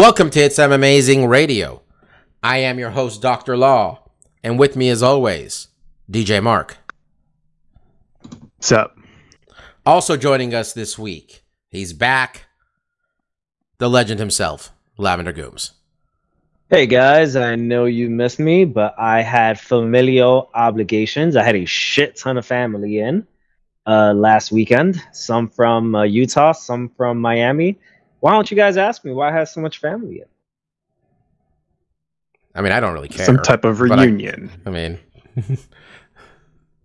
[0.00, 1.82] Welcome to It's M Amazing Radio.
[2.42, 3.54] I am your host, Dr.
[3.54, 4.08] Law,
[4.42, 5.68] and with me, as always,
[6.10, 6.78] DJ Mark.
[8.56, 8.96] What's up?
[9.84, 12.46] Also joining us this week, he's back,
[13.76, 15.72] the legend himself, Lavender Gooms.
[16.70, 21.36] Hey guys, I know you missed me, but I had familial obligations.
[21.36, 23.26] I had a shit ton of family in
[23.86, 24.98] uh, last weekend.
[25.12, 27.78] Some from uh, Utah, some from Miami.
[28.20, 30.24] Why don't you guys ask me why I have so much family in?
[32.54, 33.24] I mean, I don't really care.
[33.24, 34.50] Some type of but I- reunion.
[34.66, 34.98] I mean,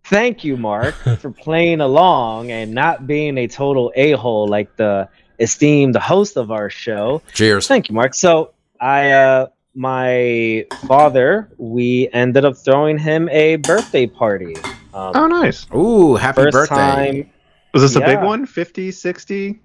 [0.06, 5.10] Thank you, Mark, for playing along and not being a total a hole like the
[5.40, 7.24] esteemed host of our show.
[7.34, 7.68] cheers.
[7.68, 8.14] Thank you, Mark.
[8.14, 14.56] So I, uh, my father, we ended up throwing him a birthday party.
[14.94, 15.66] Um, oh, nice.
[15.76, 16.76] Ooh, happy birthday.
[16.76, 17.32] time.
[17.74, 18.46] Was this a big one?
[18.46, 19.60] 50, 60?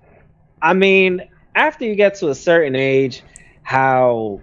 [0.63, 1.23] I mean,
[1.55, 3.23] after you get to a certain age,
[3.63, 4.41] how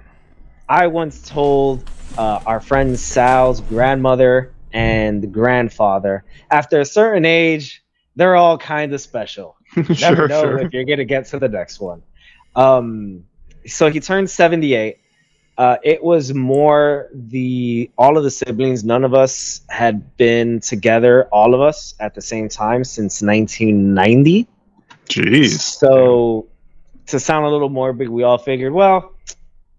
[0.67, 7.83] I once told uh, our friend Sal's grandmother and grandfather, after a certain age,
[8.15, 9.55] they're all kind of special.
[9.75, 10.57] Never sure, know sure.
[10.59, 12.01] if you're gonna get to the next one.
[12.55, 13.25] Um,
[13.65, 14.97] so he turned 78.
[15.57, 18.83] Uh, it was more the all of the siblings.
[18.83, 24.47] None of us had been together, all of us at the same time since 1990.
[25.07, 25.59] Jeez.
[25.59, 26.47] So,
[27.07, 29.13] to sound a little morbid, we all figured, well,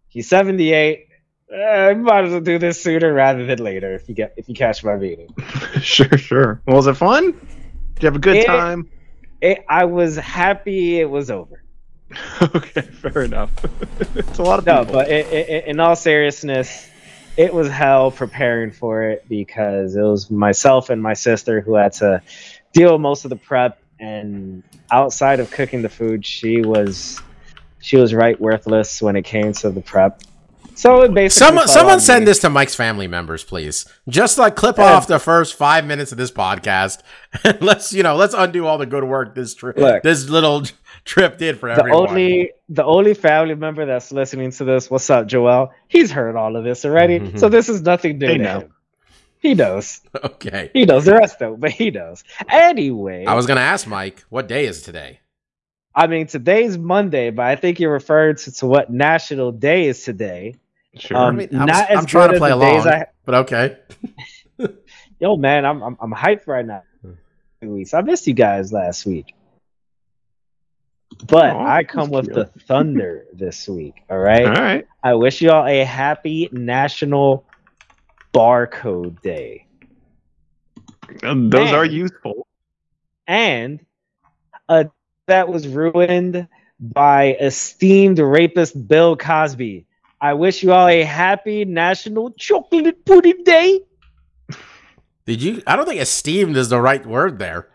[0.09, 1.07] he's 78.
[1.51, 3.94] Uh, might as well do this sooner rather than later.
[3.94, 5.28] If you get, if you catch my meaning.
[5.81, 6.61] sure, sure.
[6.66, 7.33] Well, was it fun?
[7.94, 8.91] Did you have a good It- time?
[9.41, 11.62] It, I was happy it was over.
[12.43, 13.53] okay, fair enough.
[14.16, 14.95] it's a lot of No, people.
[14.95, 16.89] but i i in all seriousness,
[17.37, 21.93] it was hell preparing for it because it was myself and my sister who had
[21.95, 22.21] to
[22.72, 23.78] deal with most of the prep.
[24.00, 27.20] And outside of cooking the food, she was
[27.81, 30.22] she was right worthless when it came to the prep.
[30.75, 32.26] So it basically Someone, someone send me.
[32.26, 33.86] this to Mike's family members, please.
[34.09, 34.92] Just like clip Yeah.
[34.94, 37.00] off the first five minutes of this podcast,
[37.42, 40.62] and let's you know, let's undo all the good work this trip, this little
[41.04, 42.09] trip did for the everyone.
[42.10, 44.88] only the only family member that's listening to this.
[44.88, 45.72] What's up, Joel?
[45.88, 47.41] He's heard all of this already, Mhm.
[47.41, 48.60] so this is nothing new They know.
[48.60, 48.75] him.
[49.41, 50.00] He knows.
[50.25, 50.71] okay.
[50.72, 51.04] He knows.
[51.04, 52.25] The rest don't, but he knows.
[52.49, 55.21] Anyway, I was gonna ask Mike, what day is today?
[55.94, 60.04] I mean, today's Monday, but I think you're referring to, to what national day is
[60.04, 60.54] today.
[60.97, 61.16] sure.
[61.16, 62.94] Um, I mean, I was- not as I'm trying to play the days along.
[62.94, 63.78] I- But okay.
[65.21, 66.82] Yo, man, I'm, I'm I'm hyped right now.
[67.60, 67.93] Two weeks.
[67.94, 69.34] I missed you guys last week,
[71.27, 74.03] but Aw, I come that's with the thunder this week.
[74.09, 74.47] All right.
[74.47, 74.87] All right.
[75.03, 77.44] I wish you all a happy National
[78.33, 79.66] Barcode Day.
[81.22, 82.47] Um, those are useful.
[83.27, 83.81] and
[84.69, 84.84] uh,
[85.27, 86.47] that was ruined
[86.81, 89.87] by esteemed rapist Bill Cosby.
[90.21, 93.81] I wish you all a happy National Chocolate Pudding Day.
[95.27, 95.62] Did you?
[95.66, 97.69] I don't think esteemed is the right word there.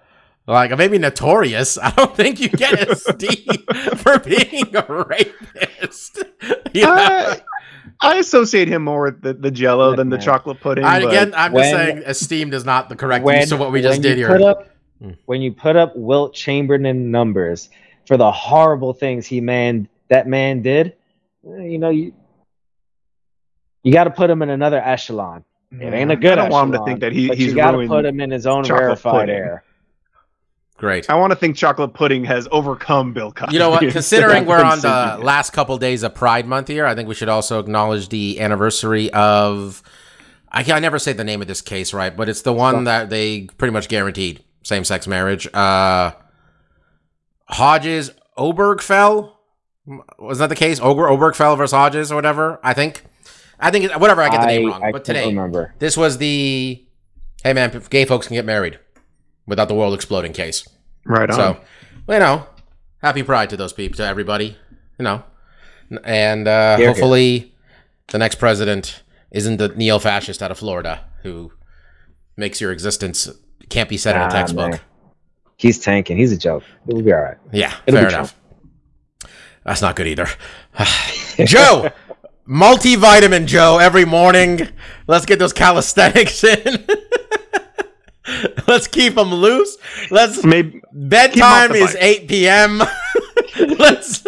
[0.48, 1.78] Like maybe notorious.
[1.82, 3.64] I don't think you get esteemed
[3.98, 6.24] for being a rapist.
[6.74, 6.96] You know?
[6.96, 7.40] I,
[8.04, 10.26] I associate him more with the, the jello Look, than the man.
[10.26, 10.84] chocolate pudding.
[10.84, 13.82] I, but- again, I'm just saying esteemed is not the correct use of what we
[13.82, 14.38] just when did you here.
[14.38, 14.70] Put up,
[15.02, 15.12] Hmm.
[15.26, 17.70] when you put up Wilt Chamberlain numbers
[18.06, 20.96] for the horrible things he man that man did,
[21.48, 22.14] eh, you know you
[23.84, 25.44] you got to put him in another echelon.
[25.72, 26.34] It ain't a good.
[26.38, 28.20] I don't want him to think that he, but he's you got to put him
[28.22, 29.36] in his own chocolate rarefied pudding.
[29.36, 29.64] air.
[30.78, 31.10] Great.
[31.10, 33.54] I want to think chocolate pudding has overcome Bill Cosby.
[33.54, 33.82] You know what?
[33.92, 37.30] Considering we're on the last couple days of Pride Month here, I think we should
[37.30, 39.84] also acknowledge the anniversary of.
[40.52, 43.10] I, I never say the name of this case right, but it's the one that
[43.10, 45.48] they pretty much guaranteed same sex marriage.
[45.54, 46.12] Uh,
[47.46, 49.34] Hodges Obergefell
[50.18, 50.80] was that the case?
[50.80, 52.60] Ober Obergefell versus Hodges or whatever.
[52.64, 53.04] I think.
[53.60, 54.22] I think whatever.
[54.22, 55.74] I get the name wrong, I but today remember.
[55.80, 56.86] this was the.
[57.44, 58.80] Hey man, gay folks can get married
[59.48, 60.68] without the world exploding case.
[61.06, 61.36] right on.
[61.36, 61.58] So,
[62.08, 62.48] you know,
[63.02, 64.58] happy Pride to those people, to everybody.
[65.00, 65.24] You know,
[66.04, 66.88] and uh, Here, here.
[66.90, 67.54] hopefully,
[68.08, 69.02] the next president
[69.32, 71.52] isn't the neo-fascist out of Florida who
[72.38, 73.30] makes your existence
[73.70, 74.72] can't be said in a textbook.
[74.72, 74.80] man.
[75.58, 76.18] He's tanking.
[76.18, 76.64] He's a joke.
[76.88, 77.38] It'll be all right.
[77.52, 78.36] Yeah, It'll fair enough.
[79.64, 80.28] That's not good either.
[81.46, 81.90] Joe,
[82.48, 84.68] multivitamin Joe every morning.
[85.08, 86.86] Let's get those calisthenics in.
[88.68, 89.78] Let's keep them loose.
[90.12, 92.82] Let's Maybe bedtime is 8 p.m.
[93.78, 94.24] Let's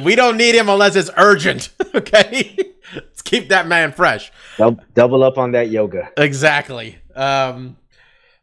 [0.00, 1.70] we don't need him unless it's urgent.
[1.94, 2.58] Okay?
[2.92, 4.32] Let's keep that man fresh.
[4.58, 6.10] Dou- double up on that yoga.
[6.16, 6.98] Exactly.
[7.14, 7.76] Um,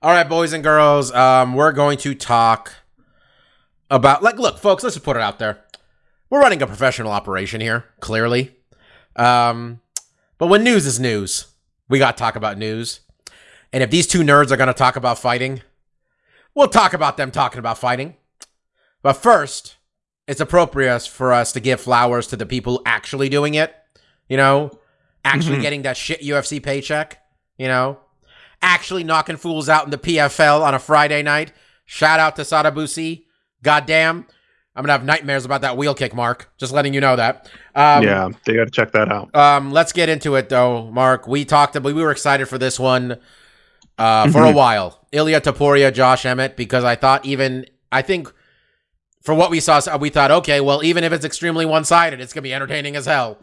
[0.02, 2.74] all right, boys and girls, um, we're going to talk
[3.90, 5.66] about like look, folks, let's just put it out there.
[6.30, 8.56] We're running a professional operation here, clearly.
[9.18, 9.82] Um,
[10.38, 11.48] but when news is news,
[11.90, 13.02] we got to talk about news.
[13.74, 15.62] And if these two nerds are going to talk about fighting,
[16.56, 18.16] we'll talk about them talking about fighting.
[19.02, 19.78] But first,
[20.28, 23.74] it's appropriate for us to give flowers to the people actually doing it.
[24.28, 24.72] You know,
[25.26, 25.62] actually Mhm.
[25.62, 27.20] getting that shit UFC paycheck.
[27.58, 28.00] You know,
[28.62, 31.52] actually knocking fools out in the PFL on a Friday night.
[31.86, 33.24] Shout out to Sadibou Sy.
[33.64, 34.26] Goddamn.
[34.76, 36.50] I'm gonna have nightmares about that wheel kick, Mark.
[36.58, 37.50] Just letting you know that.
[37.76, 39.36] Um, yeah, they got to check that out.
[39.36, 41.28] um, let's get into it though, Mark.
[41.28, 43.18] We talked about we were excited for this one
[44.02, 45.06] uh, for a while.
[45.12, 48.32] Ilia Topuria, Josh Emmett, because I thought even I think
[49.22, 52.34] for what we saw, we thought okay, well, even if it's extremely one sided, it's
[52.34, 53.38] gonna be entertaining as hell.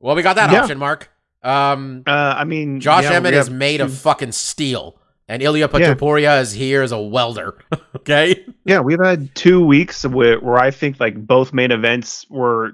[0.00, 0.62] Well, we got that Yeah.
[0.62, 1.10] option, Mark.
[1.42, 4.96] Um, Uh, I mean, Josh yeah, Emmett we is have made of fucking steel,
[5.28, 5.94] and Ilia Yeah.
[5.94, 7.54] Topuria is here as a welder.
[7.96, 12.72] okay, Yeah, we've had two weeks where, where I think like both main events were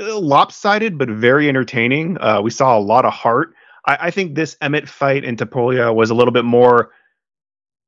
[0.00, 2.16] uh, lopsided but very entertaining.
[2.20, 3.52] Uh, we saw a lot of heart.
[3.88, 6.90] I, I think this Emmett fight in Topuria was a little bit more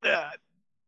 [0.03, 0.31] uh,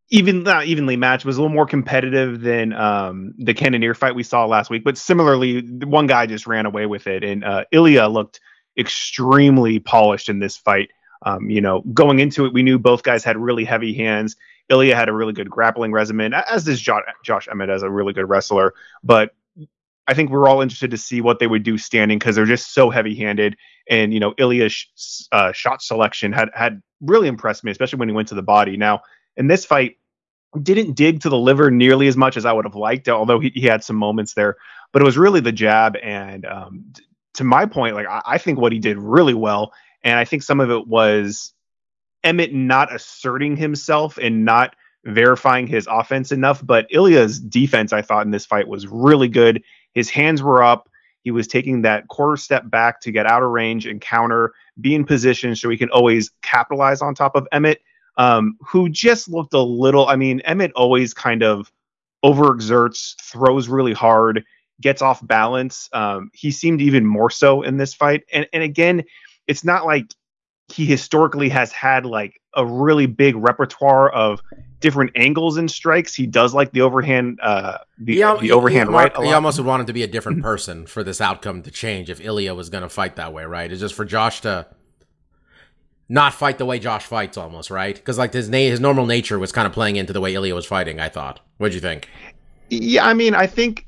[0.09, 1.25] even not evenly matched.
[1.25, 4.85] Was a little more competitive than um, the Cannonier fight we saw last week.
[4.85, 8.41] But similarly, one guy just ran away with it, and uh, Ilia looked
[8.79, 10.91] extremely polished in this fight.
[11.25, 14.37] Um, you know, going into it, we knew both guys had really heavy hands.
[14.69, 18.13] Ilia had a really good grappling resume, as does Josh, Josh Emmett as a really
[18.13, 18.75] good wrestler.
[19.05, 19.35] But
[20.09, 22.75] I think we're all interested to see what they would do standing because they're just
[22.75, 23.57] so heavy-handed.
[23.89, 28.15] And you know, Ilia's uh, shot selection had had really impressed me, especially when he
[28.15, 28.77] went to the body.
[28.77, 29.03] Now
[29.37, 29.97] in this fight,
[30.63, 33.51] didn't dig to the liver nearly as much as I would have liked, although he,
[33.55, 34.57] he had some moments there.
[34.93, 38.39] But it was really the jab, and um, t- to my point, like I, I
[38.39, 39.73] think what he did really well,
[40.05, 41.55] and I think some of it was
[42.23, 46.65] Emmett not asserting himself and not verifying his offense enough.
[46.65, 49.63] But Ilia's defense, I thought in this fight was really good.
[49.95, 50.89] His hands were up.
[51.23, 54.95] He was taking that quarter step back to get out of range and counter, be
[54.95, 57.81] in position so he can always capitalize on top of Emmett,
[58.17, 60.07] um, who just looked a little.
[60.09, 61.71] I mean, Emmett always kind of
[62.25, 64.45] overexerts, throws really hard,
[64.81, 65.89] gets off balance.
[65.93, 68.25] Um, he seemed even more so in this fight.
[68.33, 69.05] And and again,
[69.47, 70.13] it's not like
[70.73, 74.41] he historically has had like a really big repertoire of
[74.81, 76.15] different angles and strikes.
[76.15, 79.17] He does like the overhand, uh, the, He the overhand he, right.
[79.17, 82.11] He almost would want him to be a different person for this outcome to change
[82.11, 83.71] if Ilia was going to fight that way, right?
[83.71, 84.67] It's just for Josh to
[86.09, 87.95] not fight the way Josh fights, almost, right?
[87.95, 90.55] Because like his na- his normal nature was kind of playing into the way Ilia
[90.55, 91.01] was fighting.
[91.01, 91.41] I thought.
[91.57, 92.09] What'd you think?
[92.69, 93.87] Yeah, I mean, I think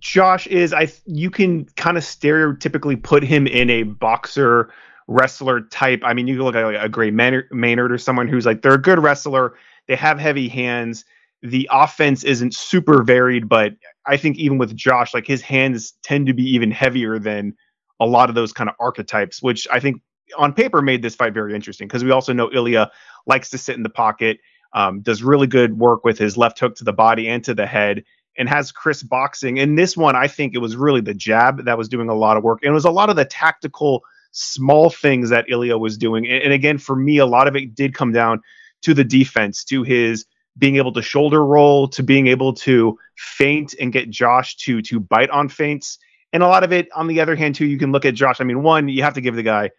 [0.00, 0.72] Josh is.
[0.72, 4.72] I you can kind of stereotypically put him in a boxer
[5.12, 6.00] wrestler type.
[6.04, 8.78] I mean, you look at like a Gray Maynard or someone who's like they're a
[8.78, 9.54] good wrestler.
[9.88, 11.04] They have heavy hands.
[11.42, 13.74] The offense isn't super varied, but
[14.06, 17.54] I think even with Josh, like his hands tend to be even heavier than
[18.00, 20.02] a lot of those kind of archetypes, which I think
[20.36, 22.90] on paper made this fight very interesting because we also know Ilia
[23.26, 24.38] likes to sit in the pocket,
[24.72, 27.66] um, does really good work with his left hook to the body and to the
[27.66, 28.04] head,
[28.38, 29.58] and has crisp boxing.
[29.58, 32.36] In this one, I think it was really the jab that was doing a lot
[32.36, 34.02] of work, and it was a lot of the tactical
[34.32, 36.26] small things that Ilia was doing.
[36.26, 38.42] And, and again, for me, a lot of it did come down
[38.82, 40.26] to the defense, to his
[40.58, 45.00] being able to shoulder roll, to being able to feint and get Josh to to
[45.00, 45.98] bite on feints.
[46.32, 48.40] And a lot of it, on the other hand, too, you can look at Josh.
[48.40, 49.70] I mean, one, you have to give the guy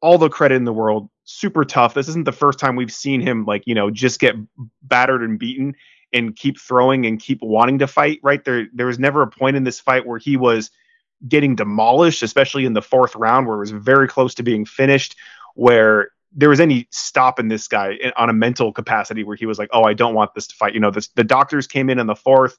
[0.00, 1.10] all the credit in the world.
[1.24, 1.94] Super tough.
[1.94, 4.34] This isn't the first time we've seen him like, you know, just get
[4.82, 5.74] battered and beaten
[6.12, 8.44] and keep throwing and keep wanting to fight, right?
[8.44, 10.70] There there was never a point in this fight where he was
[11.28, 15.16] getting demolished, especially in the fourth round where it was very close to being finished,
[15.54, 19.58] where there was any stop in this guy on a mental capacity where he was
[19.58, 21.98] like, "Oh, I don't want this to fight." You know, this, the doctors came in
[21.98, 22.56] in the fourth.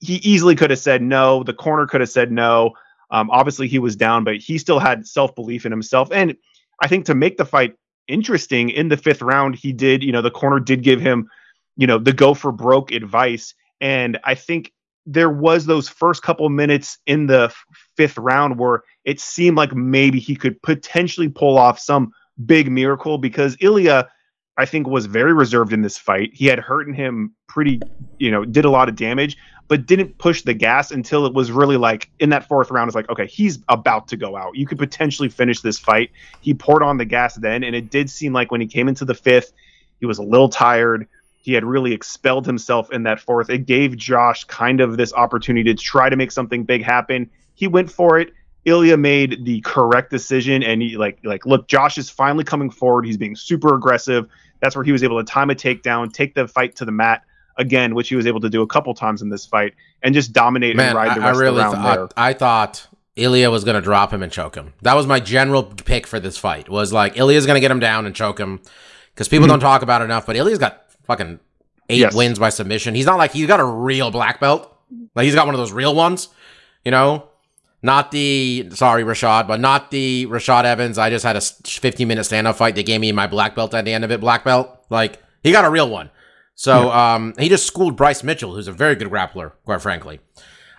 [0.00, 1.42] He easily could have said no.
[1.42, 2.72] The corner could have said no.
[3.10, 6.08] Um, obviously, he was down, but he still had self belief in himself.
[6.10, 6.36] And
[6.80, 7.76] I think to make the fight
[8.08, 10.02] interesting in the fifth round, he did.
[10.02, 11.30] You know, the corner did give him,
[11.76, 13.54] you know, the go for broke advice.
[13.80, 14.72] And I think
[15.06, 17.64] there was those first couple minutes in the f-
[17.96, 22.12] fifth round where it seemed like maybe he could potentially pull off some
[22.46, 24.08] big miracle because Ilia
[24.56, 26.30] I think was very reserved in this fight.
[26.32, 27.80] He had hurt him pretty,
[28.18, 31.50] you know, did a lot of damage, but didn't push the gas until it was
[31.50, 32.88] really like in that fourth round.
[32.88, 34.56] It's like, okay, he's about to go out.
[34.56, 36.10] You could potentially finish this fight.
[36.40, 39.04] He poured on the gas then, and it did seem like when he came into
[39.04, 39.52] the fifth,
[39.98, 41.08] he was a little tired.
[41.44, 43.50] He had really expelled himself in that fourth.
[43.50, 47.28] It gave Josh kind of this opportunity to try to make something big happen.
[47.54, 48.32] He went for it.
[48.64, 53.04] Ilia made the correct decision, and he like like look, Josh is finally coming forward.
[53.04, 54.26] He's being super aggressive.
[54.60, 57.24] That's where he was able to time a takedown, take the fight to the mat
[57.58, 60.32] again, which he was able to do a couple times in this fight, and just
[60.32, 61.94] dominate Man, and ride the I, I rest really of the round there.
[61.94, 62.86] thought I thought
[63.16, 64.72] Ilia was gonna drop him and choke him.
[64.80, 66.70] That was my general pick for this fight.
[66.70, 68.62] Was like Ilia's gonna get him down and choke him
[69.14, 69.52] because people mm-hmm.
[69.52, 70.24] don't talk about it enough.
[70.24, 71.40] But Ilia's got fucking
[71.88, 72.00] eight Mm-hmm.
[72.00, 72.14] Yes.
[72.14, 72.94] wins by submission.
[72.94, 74.70] He's not like he's got a real black belt.
[75.14, 76.28] Like he's got one of those real ones,
[76.84, 77.28] you know.
[77.82, 80.96] Not the sorry Rashad, but not the Rashad Evans.
[80.96, 82.74] I just had a 15 minute stand up fight.
[82.74, 84.20] They gave me my black belt at the end of it.
[84.20, 86.10] Black belt, like he got a real one.
[86.54, 90.20] So um, he just schooled Bryce Mitchell, who's a very good grappler, quite frankly.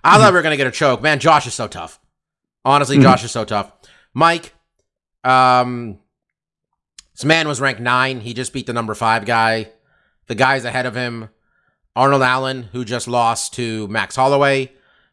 [0.04, 1.02] I thought we were gonna get a choke.
[1.04, 2.00] Man, Josh is so tough.
[2.64, 3.04] Honestly, Mhm.
[3.04, 3.72] Josh is so tough.
[4.16, 4.54] Mike,
[5.24, 6.00] um,
[7.14, 8.22] this man was ranked nine.
[8.22, 9.70] He just beat the number five guy.
[10.28, 11.30] The guys ahead of him,
[11.96, 14.72] Arnold Allen, who just lost to Max Holloway.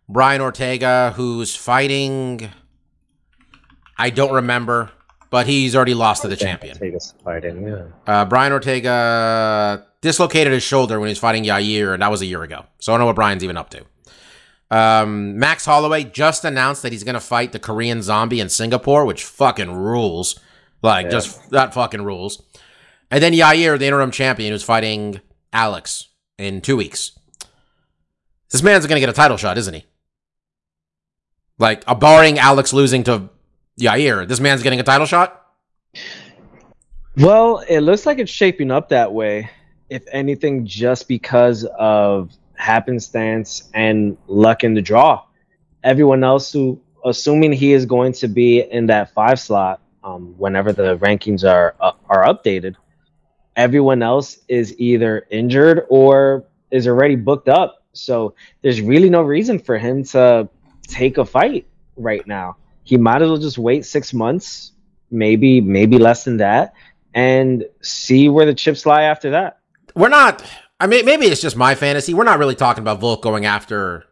[0.09, 2.51] Brian Ortega, who's fighting.
[3.97, 4.91] I don't remember,
[5.31, 6.77] but he's already lost to the champion.
[7.25, 7.85] Fighting, yeah.
[8.07, 12.27] Uh, Brian Ortega dislocated his shoulder when he was fighting Yair, and that was a
[12.27, 12.65] year ago.
[12.79, 13.85] So I don't know what Brian's even up to.
[14.71, 19.05] Um, Max Holloway just announced that he's going to fight the Korean zombie in Singapore,
[19.05, 20.39] which fucking rules.
[20.83, 21.11] Like, Yeah.
[21.11, 22.43] just that fucking rules.
[23.13, 25.21] And then Yair, the interim champion, who's fighting
[25.53, 27.13] Alex in two weeks.
[28.51, 29.85] This man's going to get a title shot, isn't he?
[31.59, 33.29] Like, uh, barring Alex losing to
[33.79, 35.47] Yair, this man's getting a title shot?
[37.19, 39.51] Well, it looks like it's shaping up that way.
[39.91, 45.23] If anything, just because of happenstance and luck in the draw.
[45.85, 50.73] Everyone else who, assuming he is going to be in that five slot, um, whenever
[50.73, 52.77] the rankings are uh, are updated,
[53.57, 57.85] everyone else is either injured or is already booked up.
[57.93, 60.49] So there's really no reason for him to
[60.87, 61.67] take a fight
[61.97, 62.57] right now.
[62.85, 64.73] He might as well just wait six months,
[65.11, 66.75] maybe maybe less than that,
[67.15, 69.59] and see where the chips lie after that.
[69.95, 70.43] we're not
[70.81, 74.05] i mean maybe it's just my fantasy we're not really talking about volk going after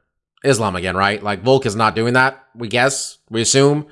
[0.44, 3.86] islam again right like volk is not doing that we guess we assume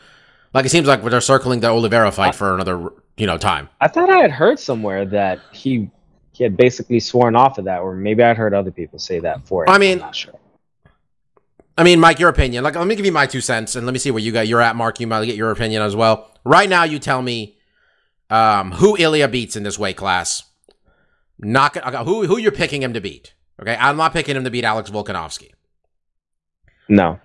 [0.52, 3.68] like it seems like they're circling the oliveira fight uh, for another you know time
[3.80, 5.90] I thought I had heard somewhere that he
[6.32, 9.46] he had basically sworn off of that, or maybe I'd heard other people say that
[9.46, 9.70] for it.
[9.70, 10.34] I mean- I'm not sure.
[11.76, 13.92] i mean mike your opinion like let me give you my two cents and let
[13.92, 16.28] me see where you got you're at mark you might get your opinion as well
[16.44, 17.56] right now you tell me
[18.30, 20.42] um who ilia beats in this weight class
[21.38, 23.32] not okay, who who you're picking him to beat
[23.62, 25.50] okay i'm not picking him to beat alex volkanovski
[26.88, 27.20] No,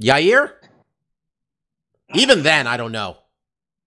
[0.00, 0.52] Yair?
[2.14, 3.16] Even then, I don't know.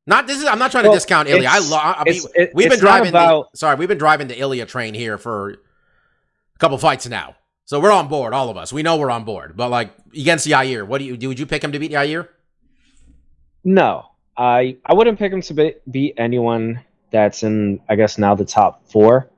[0.08, 0.46] Not this is.
[0.46, 1.50] I'm not trying to discount Ilia.
[1.52, 1.96] I, love.
[2.00, 3.10] I mean, it- we've been driving.
[3.10, 5.58] about- the, sorry, we've been driving the Ilia train here for a
[6.60, 7.36] couple fights now,
[7.66, 8.34] so we're on board.
[8.34, 9.56] All of us, we know we're on board.
[9.58, 11.28] But like against Yair, what do you do?
[11.28, 12.30] Would you pick him to beat Yair?
[13.64, 14.06] no,
[14.38, 16.80] I I wouldn't pick him to be, beat anyone
[17.12, 19.30] that's in I guess now the top four,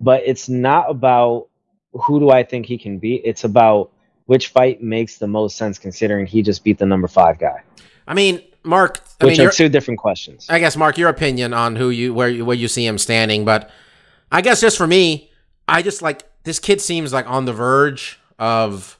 [0.00, 1.48] but it's not about
[1.92, 3.22] who do I think he can beat.
[3.24, 3.90] It's about
[4.26, 7.62] which fight makes the most sense considering he just beat the number five guy,
[8.08, 9.00] I mean, Mark.
[9.20, 10.46] I which mean, are two different questions.
[10.48, 13.44] I guess Mark, your opinion on who you where you, where you see him standing,
[13.44, 13.70] but
[14.30, 15.30] I guess just for me,
[15.68, 18.98] I just like this kid seems like on the verge of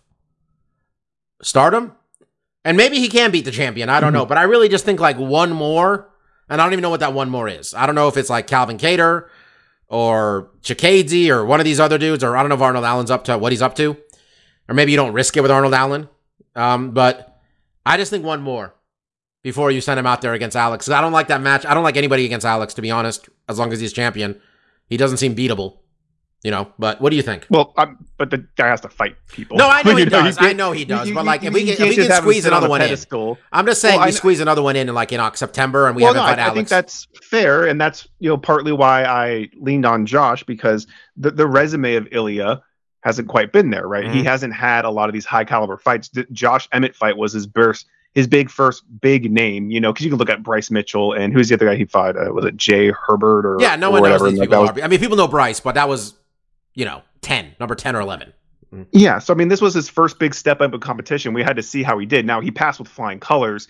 [1.43, 1.93] stardom,
[2.65, 3.89] and maybe he can beat the champion.
[3.89, 6.09] I don't know, but I really just think like one more,
[6.49, 7.75] and I don't even know what that one more is.
[7.75, 9.27] I don't know if it's like Calvin Kattar
[9.89, 13.11] or Chikadze or one of these other dudes, or I don't know if Arnold Allen's
[13.11, 13.97] up to what he's up to,
[14.69, 16.09] or maybe you don't risk it with Arnold Allen.
[16.55, 17.41] Um, but
[17.85, 18.75] I just think one more
[19.47, 20.89] before you send him out there against Alex.
[20.89, 21.65] I don't like that match.
[21.65, 24.41] I don't like anybody against Alex, to be honest, as long as he's champion.
[24.89, 25.79] He doesn't seem beatable,
[26.43, 26.73] you know.
[26.81, 27.47] But what do you think?
[27.49, 29.57] Well, um, but the guy has to fight people.
[29.57, 30.37] No, I know he You does.
[30.41, 31.07] I know he does.
[31.09, 33.39] you- But you- like, if we can, if we can squeeze another one in, pedestal.
[33.53, 35.95] I'm just saying Well, we I squeeze another one in in like in September, and
[35.95, 38.73] we well, haven't no, fought I, I think that's fair, and that's you know partly
[38.73, 42.63] why I leaned on Josh because the the resume of Ilia
[43.03, 44.09] hasn't quite been there, right?
[44.11, 44.25] He Mhm.
[44.25, 46.09] hasn't had a lot of these high caliber fights.
[46.09, 47.87] The Josh Emmett fight was his burst,
[48.17, 51.33] his big first big name, you know, because you can look at Bryce Mitchell and
[51.33, 52.17] who's the other guy he fought?
[52.17, 54.65] Uh, was it Jai Herbert or yeah, no one knows these Like, people.
[54.65, 54.85] that was- Are.
[54.85, 56.15] I mean, people know Bryce, but that was,
[56.75, 58.33] you know, ten, number ten or eleven.
[58.91, 61.33] Yeah, so I mean, this was his first big step up in competition.
[61.35, 62.27] We had to see how he did.
[62.27, 63.69] Now he passed with flying colors.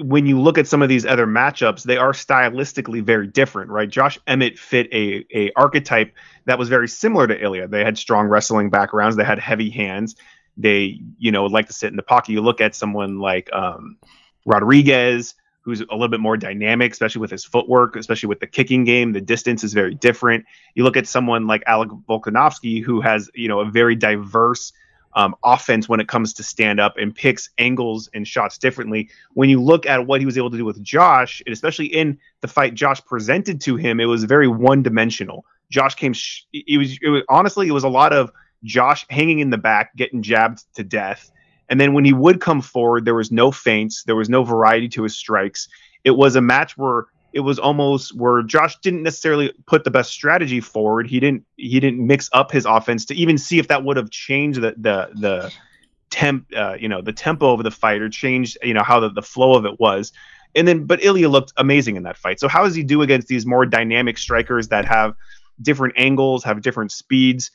[0.00, 3.88] when you look at some of these other matchups, they are stylistically very different, right?
[3.88, 6.14] Josh Emmett fit a a archetype
[6.44, 7.66] that was very similar to Ilia.
[7.66, 10.14] They had strong wrestling backgrounds, they had heavy hands,
[10.58, 12.32] they you know like to sit in the pocket.
[12.32, 13.96] You look at someone like um,
[14.44, 18.84] Rodriguez, who's a little bit more dynamic, especially with his footwork, especially with the kicking
[18.84, 19.12] game.
[19.12, 20.44] The distance is very different.
[20.74, 24.72] You look at someone like Alec Volkanovski, who has you know a very diverse
[25.14, 29.08] um, offense when it comes to stand up and picks angles and shots differently.
[29.34, 32.18] When you look at what he was able to do with Josh, and especially in
[32.40, 35.44] the fight Josh presented to him, it was very one dimensional.
[35.70, 38.30] Josh came, sh- it was, it was honestly, it was a lot of
[38.64, 41.30] Josh hanging in the back, getting jabbed to death.
[41.68, 44.88] And then when he would come forward, there was no feints, there was no variety
[44.90, 45.68] to his strikes.
[46.04, 50.10] It was a match where it was almost where Josh didn't necessarily put the best
[50.10, 51.06] strategy forward.
[51.06, 54.10] He didn't he didn't mix up his offense to even see if that would have
[54.10, 55.54] changed the the the
[56.10, 59.10] temp uh, you know the tempo of the fight or changed you know how the,
[59.10, 60.12] the flow of it was.
[60.54, 62.40] And then but Ilia looked amazing in that fight.
[62.40, 65.14] So how does he do against these more dynamic strikers that have
[65.60, 67.50] different angles, have different speeds?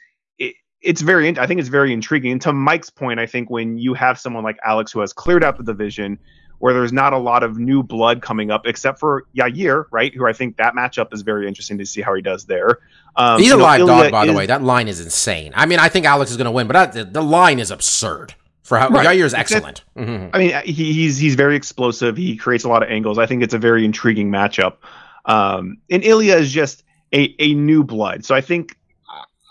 [0.84, 2.32] It, it's very I think it's very intriguing.
[2.34, 5.44] And to Mike's point, I think when you have someone like Alex who has cleared
[5.44, 6.20] out the division
[6.60, 10.14] where there's not a lot of new blood coming up, except for Yair, right?
[10.16, 12.80] Who I think that matchup is very interesting to see how he does there.
[13.18, 14.46] Um, He's a live dog, by the way.
[14.46, 15.52] That line is insane.
[15.56, 17.70] I mean, I think Alex is going to win, but that, the, the line is
[17.70, 19.06] absurd for how Right.
[19.06, 19.84] Yair is excellent.
[19.98, 20.30] Mhm.
[20.34, 22.16] I mean, he, he's he's very explosive.
[22.16, 23.18] He creates a lot of angles.
[23.18, 24.78] I think it's a very intriguing matchup.
[25.26, 28.24] Um, and Ilia is just a a new blood.
[28.24, 28.78] So I think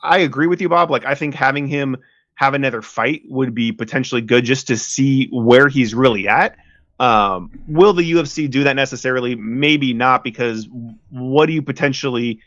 [0.03, 0.91] I agree with you, Bob.
[0.91, 1.97] Like I think having him
[2.35, 6.57] have another fight would be potentially good just to see where he's really at.
[6.99, 9.35] Um, will the UFC do that necessarily?
[9.35, 10.69] Maybe not, because
[11.11, 12.41] what do you potentially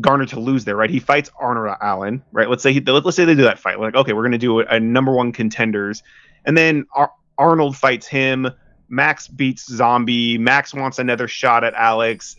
[0.00, 0.90] garner to lose there, right?
[0.90, 2.48] He fights Arnold Allen, right?
[2.48, 3.78] Let's say he, let's say they do that fight.
[3.78, 6.02] Like, okay, we're gonna do a, a number one contenders,
[6.44, 8.48] and then Ar- Arnold fights him.
[8.88, 10.36] Max beats Zombie.
[10.36, 12.36] Max wants another shot at Alex.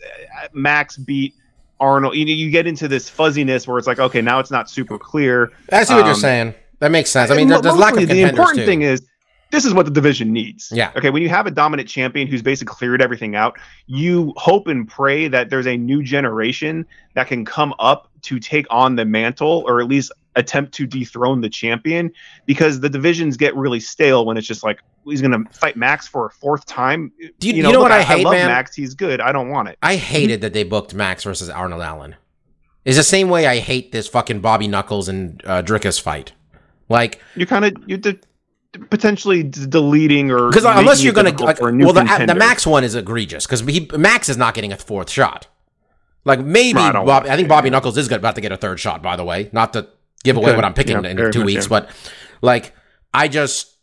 [0.52, 1.34] Max beat
[1.80, 2.14] Arnold.
[2.16, 4.98] You know, you get into this fuzziness where it's like, okay, now it's not super
[4.98, 5.52] clear.
[5.72, 6.54] I see what you're Um, saying.
[6.80, 7.30] That makes sense.
[7.30, 8.66] I mean, there's lack of contenders The important too.
[8.66, 9.02] thing is,
[9.50, 10.70] this is what the division needs.
[10.74, 10.90] Yeah.
[10.96, 11.10] Okay.
[11.10, 15.28] When you have a dominant champion who's basically cleared everything out, you hope and pray
[15.28, 19.80] that there's a new generation that can come up to take on the mantle, or
[19.80, 22.10] at least attempt to dethrone the champion.
[22.46, 26.06] Because the divisions get really stale when it's just like he's going to fight Max
[26.08, 27.12] for a fourth time.
[27.38, 28.48] Do you- you know what I hate, love man?
[28.48, 28.74] Max.
[28.74, 29.20] He's good.
[29.20, 29.78] I don't want it.
[29.82, 32.16] I hated that they booked Max versus Arnold Allen.
[32.84, 36.32] It's the same way I hate this fucking Bobby Knuckles and uh, Dricus fight.
[36.90, 38.18] Like, You kind of you de-
[38.90, 42.34] potentially d- deleting or because unless you're gonna like, for a new well, the, the.
[42.34, 43.62] Max one is egregious because
[43.96, 45.46] Max is not getting a fourth shot.
[46.26, 47.70] Like maybe I Bob, I think Bobby.
[47.70, 49.02] Knuckles is about to get a third shot.
[49.02, 49.88] By the way, not to
[50.24, 51.68] give away what I'm picking yeah, in two weeks, yeah.
[51.68, 51.90] but
[52.42, 52.74] like
[53.12, 53.76] I just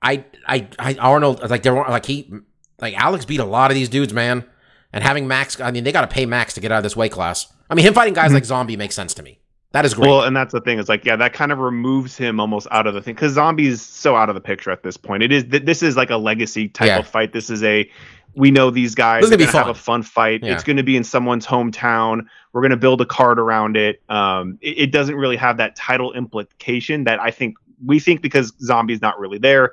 [0.00, 2.32] I I I Arnold like there were like he
[2.80, 4.44] like Alex beat a lot of these dudes, man.
[4.92, 6.96] And having Max, I mean, they got to pay Max to get out of this
[6.96, 7.46] weight class.
[7.68, 9.38] I mean, him fighting guys like Zombie makes sense to me.
[9.72, 10.06] That is great.
[10.06, 10.10] Mm-hmm.
[10.10, 12.88] Well, and that's the thing is like, yeah, that kind of removes him almost out
[12.88, 15.22] of the thing because Zombie's so out of the picture at this point.
[15.22, 16.98] It is th- this is like a legacy type Yeah.
[16.98, 17.32] of fight.
[17.32, 17.88] This is a
[18.34, 19.22] we know these guys.
[19.22, 20.42] Are gonna be gonna have a fun fight.
[20.42, 20.54] Yeah.
[20.54, 22.26] It's going to be in someone's hometown.
[22.52, 24.02] We're going to build a card around it.
[24.08, 28.52] Um, it, it doesn't really have that title implication that I think we think because
[28.60, 29.72] Zombie's not really there.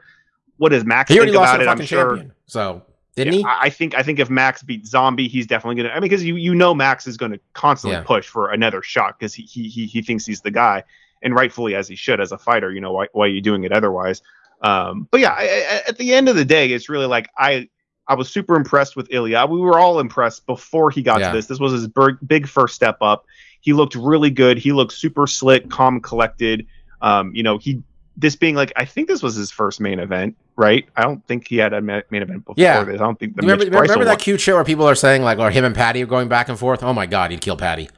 [0.58, 1.68] What does Max he think about to it?
[1.68, 2.16] I'm sure.
[2.16, 2.34] champion.
[2.48, 2.84] So
[3.16, 3.46] didn't Yeah, he?
[3.48, 5.90] I think I think if Max beats Zombie, he's definitely gonna.
[5.90, 8.04] I mean, because you you know Max is gonna constantly Yeah.
[8.04, 10.84] push for another shot because he, he he he thinks he's the guy,
[11.22, 12.72] and rightfully as he should as a fighter.
[12.72, 14.22] You know why why are you doing it otherwise?
[14.62, 17.70] Um, but yeah, I, I, at the end of the day, it's really like I
[18.08, 19.46] I was super impressed with Ilia.
[19.46, 21.32] We were all impressed before he got Yeah.
[21.32, 21.48] to this.
[21.48, 23.26] This was his big, big first step up.
[23.62, 24.58] He looked really good.
[24.58, 26.66] He looked super slick, calm, collected.
[27.02, 27.82] Um, you know, he
[28.20, 30.86] this being like I think this was his first main event, right?
[30.96, 32.84] I don't think he had a ma- main event before Yeah.
[32.84, 32.96] this.
[32.96, 35.38] I don't think the remember remember that one- cute shit where people are saying like,
[35.38, 36.82] or him and Patty are going back and forth?
[36.84, 37.90] Oh my god, he'd kill Patty.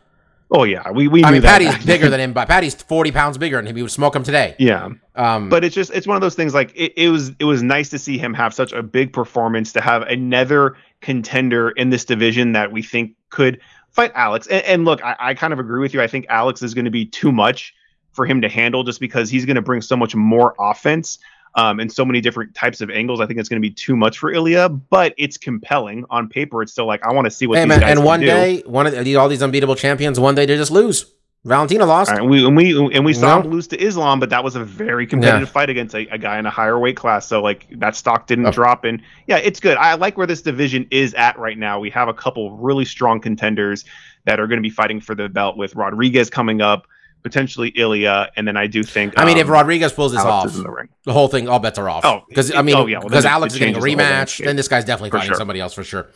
[0.51, 3.37] Oh yeah, we we I mean, that Patty's bigger than him, but Patty's forty pounds
[3.37, 4.55] bigger, and he would smoke him today.
[4.57, 4.89] yeah.
[5.15, 7.61] Um, But it's just it's one of those things like it, it was it was
[7.61, 12.03] nice to see him have such a big performance to have another contender in this
[12.05, 13.59] division that we think could
[13.91, 14.47] fight Alex.
[14.47, 16.01] And, and look, I, I kind of agree with you.
[16.01, 17.75] I think Alex is going to be too much
[18.11, 21.19] for him to handle just because he's going to bring so much more offense
[21.55, 23.19] um, and so many different types of angles.
[23.21, 26.61] I think it's going to be too much for Ilia, but it's compelling on paper.
[26.61, 28.25] It's still like I want to see what hey these man, guys and one do.
[28.27, 31.11] day, one of the, all these unbeatable champions, one day they just lose.
[31.45, 32.11] Valentina lost.
[32.11, 33.41] Right, and we and we and we saw No.
[33.45, 36.37] him lose to Islam, but that was a very competitive fight against a, a guy
[36.37, 37.27] in a higher weight class.
[37.27, 38.51] So like that stock didn't Oh.
[38.51, 39.77] drop, and yeah, it's good.
[39.77, 41.79] I like where this division is at right now.
[41.79, 43.85] We have a couple really strong contenders
[44.25, 46.87] that are going to be fighting for the belt with Rodriguez coming up,
[47.23, 49.13] potentially Ilia, and then I do think.
[49.17, 51.77] I mean, if um, Rodriguez pulls this Alex off, the the whole thing, all bets
[51.79, 52.05] are off.
[52.05, 54.03] Oh, because I mean, oh, yeah, well, because it- Alex is getting a changes the
[54.03, 55.37] rematch, then this guy's definitely For fighting sure.
[55.37, 56.07] somebody else for sure.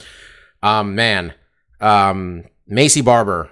[0.61, 1.33] Um, man,
[1.81, 3.49] um, Maycee Barber.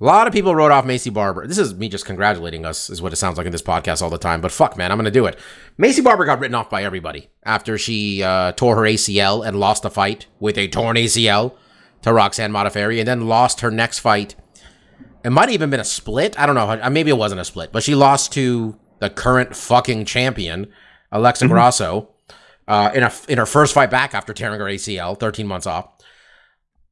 [0.00, 1.46] A lot of people wrote off Maycee Barber.
[1.46, 4.08] This is me just congratulating us, is what it sounds like in this podcast all
[4.08, 4.40] the time.
[4.40, 5.38] But fuck, man, I'm gonna do it.
[5.78, 9.84] Maycee Barber got written off by everybody after she uh, tore her ACL and lost
[9.84, 11.52] a fight with a torn ACL
[12.02, 14.34] to Roxanne Modafferi, and then lost her next fight.
[15.22, 16.38] It might have even been a split.
[16.38, 16.90] I don't know.
[16.90, 20.72] Maybe it wasn't a split, but she lost to the current fucking champion,
[21.12, 22.08] Alexa Grasso,
[22.68, 25.88] uh, in a in her first fight back after tearing her ACL, 13 months off.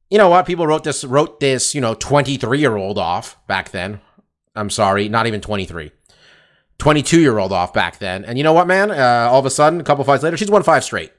[0.09, 0.45] You know what?
[0.45, 4.01] People wrote this wrote this, you know, 23 year old off back then.
[4.55, 5.91] I'm sorry, not even 23.
[6.79, 8.25] 22 year old off back then.
[8.25, 8.91] And you know what, man?
[8.91, 11.11] Uh, all of a sudden, a couple fights later, she's won five straight.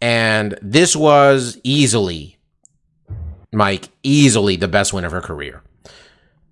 [0.00, 2.38] And this was easily,
[3.52, 5.62] Mike, easily the best win of her career.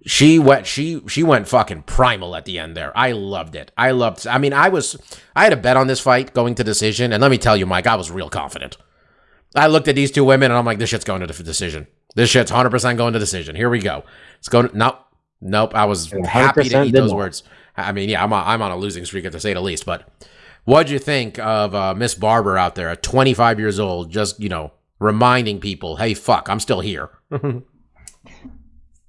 [0.07, 2.97] She went she she went fucking primal at the end there.
[2.97, 3.73] I loved it.
[3.77, 4.97] I loved I mean, I was
[5.35, 7.67] I had a bet on this fight going to decision, and let me tell you,
[7.67, 8.77] Mike, I was real confident.
[9.57, 11.87] I looked at these two women and I'm like, this shit's going to the decision.
[12.15, 13.57] This shit's 100% going to decision.
[13.57, 14.05] Here we go.
[14.39, 14.99] It's going to, nope.
[15.41, 15.75] Nope.
[15.75, 17.17] I was happy to 100% eat those not.
[17.17, 17.43] words.
[17.77, 20.09] I mean, yeah, I'm on, I'm on a losing streak to say the least, but
[20.65, 24.49] what'd you think of uh, Miss Barber out there at 25 years old, just, you
[24.49, 27.11] know, reminding people, hey, fuck, I'm still here.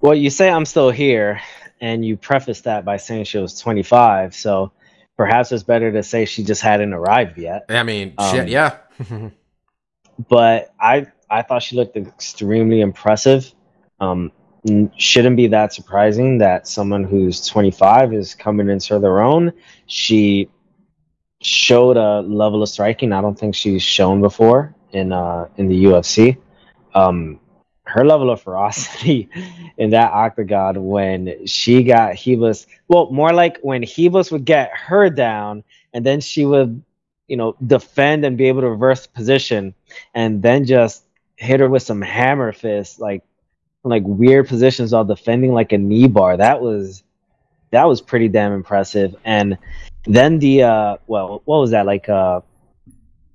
[0.00, 1.40] Well, you say I'm still here,
[1.80, 4.34] and you preface that by saying she was 25.
[4.34, 4.72] So
[5.16, 7.66] perhaps it's better to say she just hadn't arrived yet.
[7.68, 8.76] I mean, Um, shit, yeah.
[10.28, 13.52] But I I thought she looked extremely impressive.
[14.00, 14.32] Um,
[14.96, 19.52] shouldn't be that surprising that someone who's 25 is coming into their own.
[19.86, 20.50] She
[21.40, 25.84] showed a level of striking I don't think she's shown before in uh in the
[25.84, 26.36] UFC.
[26.94, 27.38] Um,
[27.88, 29.28] her level of ferocity
[29.78, 35.08] in that octagon when she got Ribas, well, more like when Ribas would get her
[35.08, 36.82] down and then she would,
[37.28, 39.74] you know, defend and be able to reverse position
[40.14, 41.02] and then just
[41.36, 43.22] hit her with some hammer fists, like
[43.84, 46.36] like weird positions while defending like a knee bar.
[46.36, 47.02] That was
[47.70, 49.16] that was pretty damn impressive.
[49.24, 49.56] And
[50.04, 51.86] then the uh well, what was that?
[51.86, 52.42] Like uh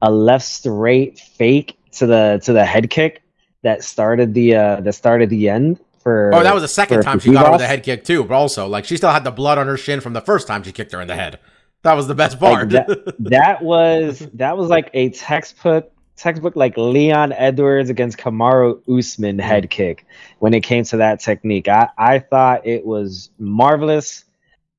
[0.01, 3.23] a left straight fake to the to the head kick
[3.63, 7.19] that started the uh that started the end for Oh, that was the second time
[7.19, 8.23] she got her with the head kick too.
[8.23, 10.61] But also, like, she still had the blood on her shin from the first time
[10.63, 11.39] she kicked her in the head.
[11.81, 12.71] That was the best part.
[12.71, 12.87] Like,
[13.19, 19.69] that was that was like a textbook textbook like Leon Edwards against Kamaru Usman head
[19.69, 20.05] kick
[20.39, 21.67] when it came to that technique.
[21.67, 24.25] I I thought it was marvelous.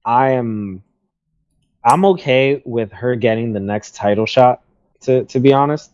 [0.04, 0.82] I am
[1.84, 4.62] I'm okay with her getting the next title shot
[5.02, 5.90] to to be honest.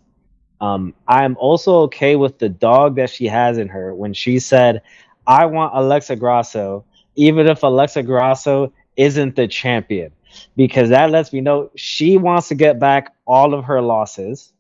[0.61, 4.83] Um I'm also okay with the dog that she has in her when she said
[5.27, 6.85] I want Alexa Grasso
[7.17, 10.13] even if Alexa Grasso isn't the champion
[10.57, 14.53] because that lets me know she wants to get back all of her losses.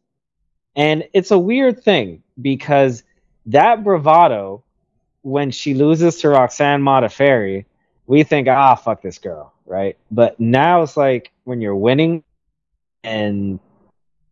[0.76, 3.02] And it's a weird thing because
[3.46, 4.62] that bravado,
[5.22, 7.64] when she loses to Roxanne Modafferi,
[8.06, 9.96] we think, ah, fuck this girl, right?
[10.10, 12.24] But now it's like when you're winning
[13.04, 13.60] and,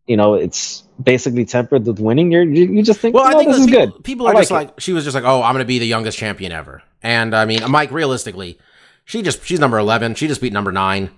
[0.09, 3.51] you know, it's basically tempered with winning, you're, you, you just think, Well, I think
[3.51, 4.03] this is people, good.
[4.03, 6.17] people are just like like she was just like, oh, I'm gonna be the youngest
[6.17, 6.81] champion ever.
[7.03, 8.57] And I mean, Mike, realistically,
[9.05, 10.15] she just she's number eleven.
[10.15, 11.11] She just beat number nine.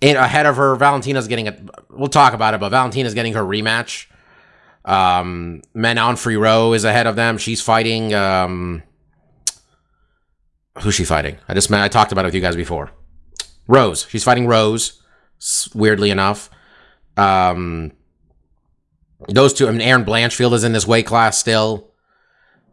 [0.00, 1.60] And ahead of her, Valentina's getting it.
[1.90, 4.06] We'll talk about it, but Valentina's getting her rematch.
[4.86, 7.36] Um, Manon Fiorot is ahead of them.
[7.38, 8.14] She's fighting.
[8.14, 8.82] Um,
[10.80, 11.36] who's she fighting?
[11.46, 12.90] I just I talked about it with you guys before.
[13.68, 14.06] Rose.
[14.08, 15.00] She's fighting Rose.
[15.74, 16.48] Weirdly enough.
[17.16, 17.92] Um,
[19.28, 19.68] those two.
[19.68, 21.90] I mean, Erin Blanchfield is in this weight class still.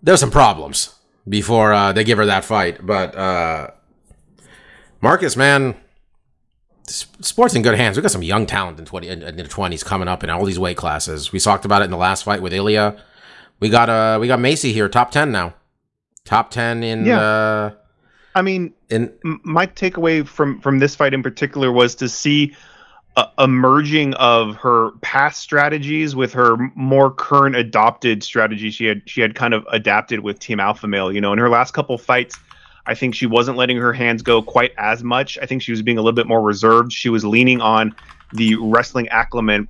[0.02, 0.95] There's some problems
[1.28, 3.67] before uh, they give her that fight, but uh,
[5.02, 5.75] Marcus, man,
[6.88, 7.97] sports in good hands.
[7.97, 10.45] We got some young talent in twenty in, in the twenties coming up in all
[10.45, 11.32] these weight classes.
[11.32, 13.02] We talked about it in the last fight with Ilia.
[13.60, 15.54] We got uh we got Maycee here, top ten now,
[16.23, 17.19] top ten in Yeah.
[17.19, 17.71] uh
[18.36, 22.56] I mean, in my takeaway from from this fight in particular was to see
[23.38, 29.21] a, merging of her past strategies with her more current adopted strategy she had she
[29.21, 32.38] had kind of adapted with team alpha male you know in her last couple fights
[32.86, 35.38] i think she wasn't letting her hands go quite as much.
[35.41, 36.91] I think she was being a little bit more reserved.
[36.91, 37.95] She was leaning on
[38.34, 39.67] the wrestling acclimate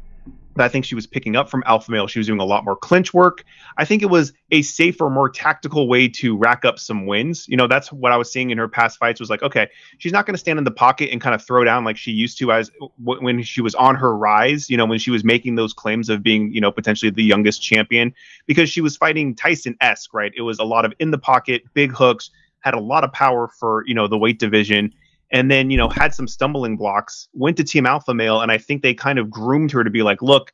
[0.58, 2.08] I think she was picking up from Alpha Male.
[2.08, 3.44] She was doing a lot more clinch work.
[3.78, 7.48] I think it was a safer, more tactical way to rack up some wins.
[7.48, 10.12] You know, that's what I was seeing in her past fights was like, okay, she's
[10.12, 12.38] not going to stand in the pocket and kind of throw down like she used
[12.40, 15.56] to as w- when she was on her rise, you know, when she was making
[15.56, 18.14] those claims of being, you know, potentially the youngest champion
[18.46, 20.34] because she was fighting Tyson esque, right?
[20.36, 22.32] It was a lot of in the pocket, big hooks,
[22.62, 24.94] had a lot of power for you know the weight division,
[25.32, 27.28] and then you know had some stumbling blocks.
[27.34, 30.04] Went to Team Alpha Male, and I think they kind of groomed her to be
[30.04, 30.52] like, look,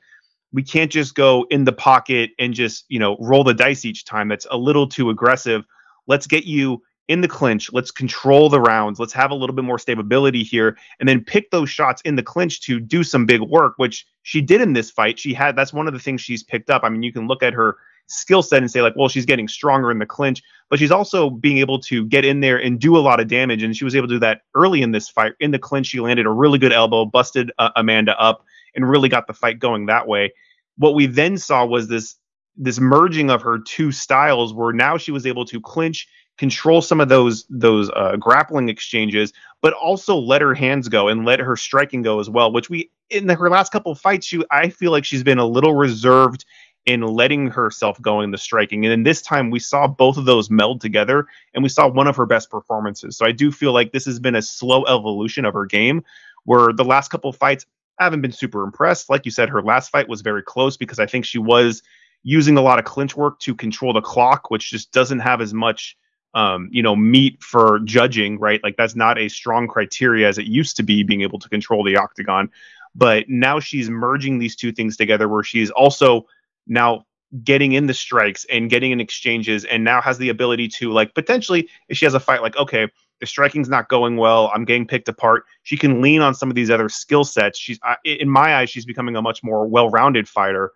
[0.52, 4.06] we can't just go in the pocket and just you know roll the dice each
[4.06, 4.28] time.
[4.28, 5.66] That's a little too aggressive.
[6.08, 7.72] Let's get you in the clinch.
[7.72, 9.00] Let's control the rounds.
[9.00, 12.24] Let's have a little bit more stability here, and then pick those shots in the
[12.24, 15.20] clinch to do some big work, which she did in this fight.
[15.20, 16.84] She had that's one of the things she's picked up.
[16.84, 19.48] I mean, you can look at her skill set and say like, well, she's getting
[19.48, 22.98] stronger in the clinch, but she's also being able to get in there and do
[22.98, 23.64] a lot of damage.
[23.64, 25.34] And she was able to do that early in this fight.
[25.40, 29.10] In the clinch, she landed a really good elbow, busted uh, Amanda up, and really
[29.10, 30.34] got the fight going that way.
[30.78, 32.16] What we then saw was this
[32.58, 37.00] this merging of her two styles, where now she was able to clinch control some
[37.00, 41.56] of those those uh, grappling exchanges, but also let her hands go and let her
[41.56, 42.52] striking go as well.
[42.52, 45.46] Which we in the, her last couple fights, she I feel like she's been a
[45.46, 46.46] little reserved
[46.86, 48.86] in letting herself go in the striking.
[48.86, 52.08] And then this time we saw both of those meld together, and we saw one
[52.08, 53.18] of her best performances.
[53.18, 56.04] So I do feel like this has been a slow evolution of her game,
[56.44, 57.66] where the last couple fights
[58.00, 59.10] I haven't been super impressed.
[59.10, 61.82] Like you said, her last fight was very close because I think she was
[62.24, 65.54] using a lot of clinch work to control the clock, which just doesn't have as
[65.54, 65.98] much
[66.36, 68.62] um, you know, meat for judging, right?
[68.62, 71.84] Like that's not a strong criteria as it used to be, being able to control
[71.84, 72.52] the octagon.
[72.94, 76.28] But now she's merging these two things together, where she's also
[76.68, 77.06] now
[77.44, 81.14] getting in the strikes and getting in exchanges, and now has the ability to like
[81.14, 82.88] potentially, if she has a fight, like okay,
[83.20, 85.46] the striking's not going well, I'm getting picked apart.
[85.64, 87.58] She can lean on some of these other skill sets.
[87.58, 90.74] She's, in my eyes, she's becoming a much more well-rounded fighter.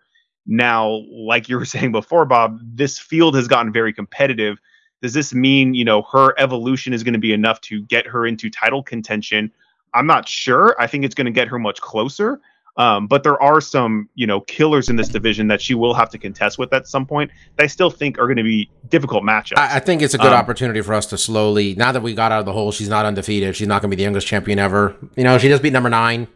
[0.47, 4.57] Now, like you were saying before, Bob, this field has gotten very competitive
[5.01, 8.25] does this mean, you know, her evolution is going to be enough to get her
[8.25, 9.51] into title contention?
[9.93, 10.75] I'm not sure.
[10.79, 12.41] I think it's going to get her much closer.
[12.79, 16.09] Um, but there are some, you know, killers in this division that she will have
[16.11, 17.29] to contest with at some point.
[17.57, 19.57] That I still think are going to be difficult matchups.
[19.57, 21.75] I, I think it's a good Um, opportunity for us to slowly.
[21.75, 23.55] Now that we got out of the hole, she's not undefeated.
[23.55, 24.95] She's not going to be the youngest champion ever.
[25.17, 26.27] You know, she just beat number nine.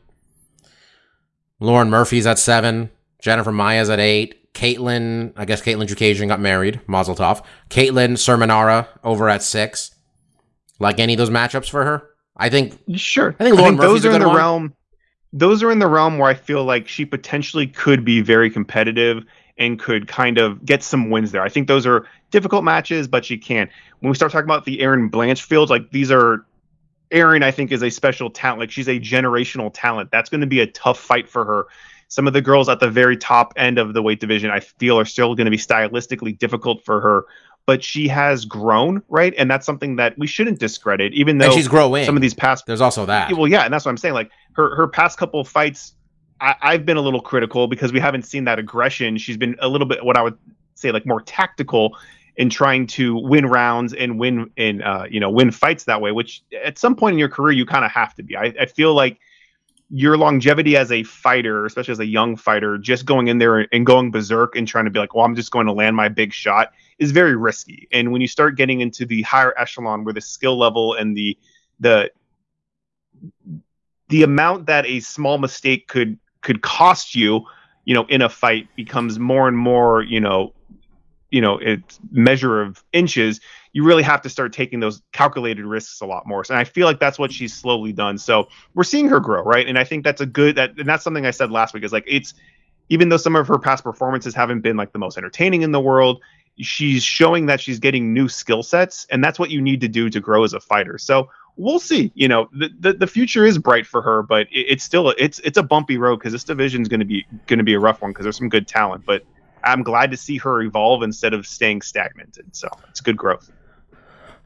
[1.59, 2.89] Lauren Murphy's at seven.
[3.21, 4.53] Jennifer Maia's at eight.
[4.53, 6.81] Katlyn, I guess Katlyn Chookagian got married.
[6.87, 7.43] Mazel tov.
[7.69, 9.95] Katlyn Cerminara over at six.
[10.79, 12.09] Like any of those matchups for her?
[12.35, 13.35] I think Sure.
[13.39, 14.37] I think Lauren Murphy's those a are in the one.
[14.37, 14.73] realm.
[15.33, 19.25] Those are in the realm where I feel like she potentially could be very competitive
[19.57, 21.41] and could kind of get some wins there.
[21.41, 23.69] I think those are difficult matches, but she can.
[23.99, 26.45] When we start talking about the Erin Blanchfield, like these are
[27.11, 28.59] Erin, I think, is a special talent.
[28.59, 30.11] Like she's a generational talent.
[30.11, 31.67] That's going to be a tough fight for her.
[32.07, 34.99] Some of the girls at the very top end of the weight division, I feel,
[34.99, 37.25] are still going to be stylistically difficult for her.
[37.65, 39.33] But she has grown, right?
[39.37, 42.05] And that's something that we shouldn't discredit, even though and she's growing.
[42.05, 43.31] some of these past There's also that.
[43.31, 44.13] well, yeah, and that's what I'm saying.
[44.13, 45.95] Like her her past couple of fights,
[46.41, 49.17] I, I've been a little critical because we haven't seen that aggression.
[49.17, 50.37] She's been a little bit what I would
[50.75, 51.97] say like more tactical
[52.35, 56.11] in trying to win rounds and win in uh, you know win fights that way.
[56.11, 58.35] Which at some point in your career you kind of have to be.
[58.35, 59.19] I, I feel like
[59.95, 63.85] your longevity as a fighter, especially as a young fighter, just going in there and
[63.85, 66.33] going berserk and trying to be like, well, I'm just going to land my big
[66.33, 67.87] shot is very risky.
[67.91, 71.37] And when you start getting into the higher echelon where the skill level and the
[71.79, 72.09] the
[74.09, 77.45] the amount that a small mistake could could cost you,
[77.85, 80.53] you know, in a fight becomes more and more, you know,
[81.29, 83.41] you know, it's measure of inches.
[83.73, 86.43] You really have to start taking those calculated risks a lot more.
[86.43, 88.17] So and I feel like that's what she's slowly done.
[88.17, 89.67] So we're seeing her grow, right?
[89.67, 91.91] And I think that's a good that and that's something I said last week is
[91.91, 92.33] like it's
[92.89, 95.79] even though some of her past performances haven't been like the most entertaining in the
[95.79, 96.21] world,
[96.59, 100.09] she's showing that she's getting new skill sets, and that's what you need to do
[100.09, 100.97] to grow as a fighter.
[100.97, 102.11] So we'll see.
[102.15, 105.39] You know, the the, the future is bright for her, but it, it's still it's
[105.39, 107.79] it's a bumpy road because this division is going to be going to be a
[107.79, 109.05] rough one because there's some good talent.
[109.05, 109.23] But
[109.63, 112.55] I'm glad to see her evolve instead of staying stagnated.
[112.55, 113.51] So it's good growth.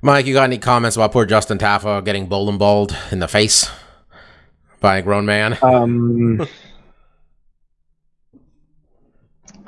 [0.01, 3.69] Mike, you got any comments about poor Justin Tafa getting bowling balled in the face
[4.79, 5.57] by a grown man?
[5.61, 6.47] Um,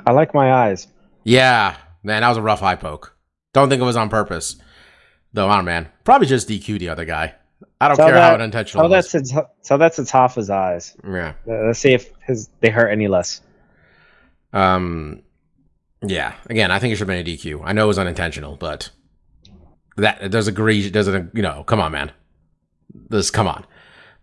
[0.06, 0.86] I like my eyes.
[1.24, 3.16] Yeah, man, that was a rough eye poke.
[3.52, 4.56] Don't think it was on purpose.
[5.32, 5.88] Though, I don't know, man.
[6.04, 7.34] Probably just DQ the other guy.
[7.80, 9.12] I don't care how that- unintentional So it was.
[9.12, 10.96] that's a, so that's a Tafa's eyes.
[11.04, 11.34] Yeah.
[11.48, 13.40] Uh, Let's see if his they hurt any less.
[14.52, 15.22] Um,
[16.02, 16.34] yeah.
[16.48, 17.62] Again, I think it should have been a DQ.
[17.64, 18.90] I know it was unintentional, but
[19.96, 20.90] that there's a agree.
[20.92, 22.12] A you know, come on, man.
[23.08, 23.66] This come on.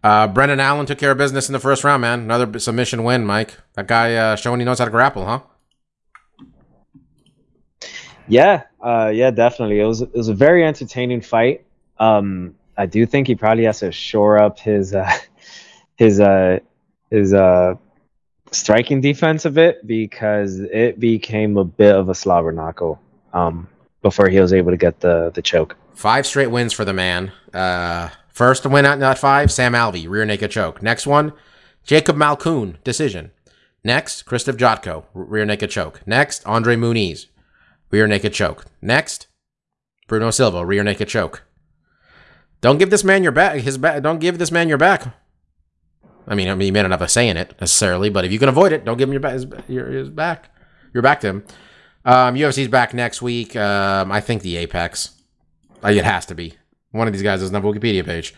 [0.04, 2.22] Uh, Brendan Allen took care of business in the first round, man.
[2.22, 3.58] Another submission win, Mike.
[3.74, 5.42] That guy uh, showing he knows how to grapple, huh?
[8.28, 9.80] Yeah, uh, yeah, definitely.
[9.80, 11.66] It was it was a very entertaining fight.
[12.00, 15.12] Um, I do think he probably has to shore up his uh,
[15.96, 16.60] his uh,
[17.10, 17.76] his uh,
[18.52, 23.00] striking defense a bit because it became a bit of a slobber knockle
[23.34, 23.68] um,
[24.02, 25.76] before he was able to get the the choke.
[25.94, 27.32] Five straight wins for the man.
[27.54, 30.82] Uh, first win at that five, Sam Alvey, rear naked choke.
[30.82, 31.34] Next one,
[31.84, 33.32] Jacob Malkoun, decision.
[33.84, 36.02] Next, Christoph Jotko, rear naked choke.
[36.06, 37.28] Next, Andre Muniz,
[37.90, 38.66] rear naked choke.
[38.82, 39.28] Next,
[40.08, 41.44] Bruno Silva, rear naked choke.
[42.62, 43.60] Don't give this man your back.
[43.62, 44.02] His back.
[44.02, 45.14] Don't give this man your back.
[46.28, 48.32] I mean, I mean, you may not have a say in it necessarily, but if
[48.32, 49.34] you can avoid it, don't give him your back.
[49.34, 50.50] His, your, his back.
[50.94, 51.44] Your back to him.
[52.08, 53.54] Um, UFC's back next week.
[53.58, 55.12] Um, I think the Apex.
[55.84, 56.54] Uh, it has to be.
[56.92, 58.34] One of these guys doesn't have a Wikipedia page.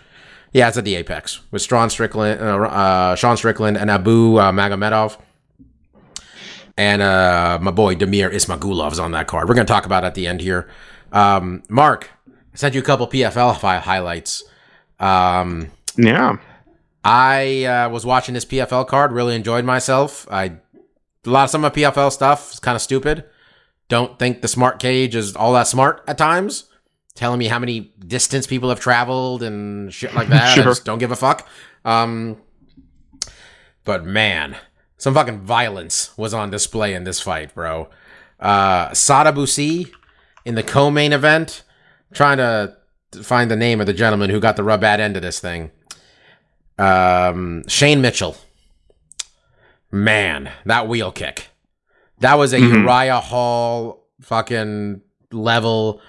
[0.51, 4.51] Yeah, it's at the Apex with Sean Strickland, uh, uh, Sean Strickland, and Abu uh,
[4.51, 5.19] Magomedov,
[6.75, 9.47] and uh, my boy Damir Ismagulov's on that card.
[9.47, 10.67] We're gonna talk about it at the end here.
[11.11, 14.43] Um, Mark, I sent you a couple PFL highlights.
[14.99, 16.37] Um, Yeah.
[17.03, 20.27] I uh, was watching this PFL card, really enjoyed myself.
[20.31, 20.53] I
[21.25, 23.23] a lot of some of my PFL stuff is kind of stupid.
[23.89, 26.65] Don't think the smart cage is all that smart at times.
[27.15, 30.55] Telling me how many distance people have traveled and shit like that.
[30.55, 30.73] Sure.
[30.85, 31.47] don't give a fuck.
[31.83, 32.37] Um,
[33.83, 34.55] but man,
[34.97, 37.89] some fucking violence was on display in this fight, bro.
[38.39, 39.91] Uh, Sadibou Sy
[40.45, 41.63] in the co-main event,
[42.13, 42.77] trying to
[43.21, 45.71] find the name of the gentleman who got the rub bad end of this thing.
[46.77, 48.37] Um, Shane Mitchell.
[49.91, 51.48] Man, that wheel kick.
[52.19, 52.83] That was a Mhm.
[52.83, 55.01] Uriah Hall fucking
[55.31, 56.01] level,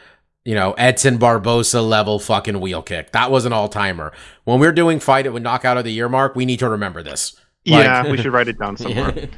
[0.44, 3.12] you know, Edson Barbosa level fucking wheel kick.
[3.12, 4.12] That was an all timer.
[4.44, 7.02] When we're doing fight it with knockout of the year mark, we need to remember
[7.02, 7.34] this.
[7.66, 9.28] Like- yeah, we should write it down somewhere.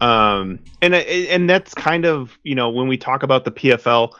[0.00, 4.12] um and and that's kind of you know when we talk about the pfl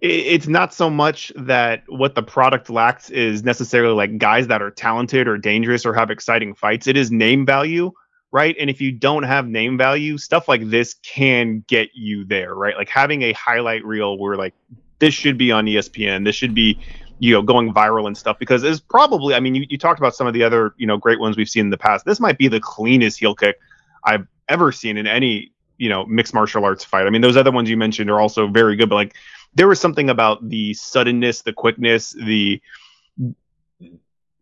[0.00, 4.70] it's not so much that what the product lacks is necessarily like guys that are
[4.70, 7.92] talented or dangerous or have exciting fights it is name value
[8.32, 8.56] right?
[8.58, 12.76] And if you don't have name value stuff like this can get you there right?
[12.76, 14.54] Like having a highlight reel where like
[14.98, 16.78] this should be on espn this should be
[17.18, 20.14] you know going viral and stuff because it's probably i mean you, you talked about
[20.14, 22.04] some of the other you know great ones we've seen in the past.
[22.04, 23.58] This might be the cleanest heel kick
[24.04, 27.06] i've ever seen in any you know mixed martial arts fight.
[27.06, 29.16] I mean those other ones you mentioned are also very good but like
[29.54, 32.60] there was something about the suddenness the quickness the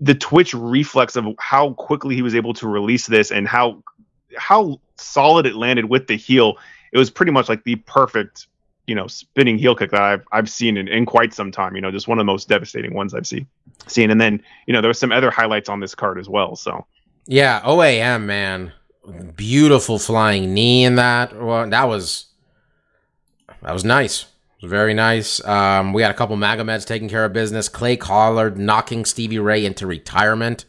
[0.00, 3.82] the twitch reflex of how quickly he was able to release this and how
[4.36, 6.56] how solid it landed with the heel
[6.92, 8.46] it was pretty much like the perfect
[8.90, 11.76] you know spinning heel kick that I've I've seen in, in quite some time.
[11.76, 13.46] You know, just one of the most devastating ones I've seen.
[13.86, 16.56] Seen, and then you know there was some other highlights on this card as well.
[16.56, 16.84] So
[17.26, 18.72] Yeah, OAM, man.
[19.36, 21.40] Beautiful flying knee in that.
[21.40, 22.26] Well, that was
[23.62, 24.26] that was nice.
[24.62, 25.42] Very nice.
[25.44, 27.68] Um, we had a couple Magomeds taking care of business.
[27.68, 30.66] Clay Collard knocking Stevie Ray into retirement.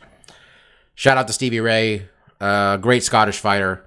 [0.95, 2.08] Shout out to Stevie Ray,
[2.39, 3.86] uh, great Scottish fighter.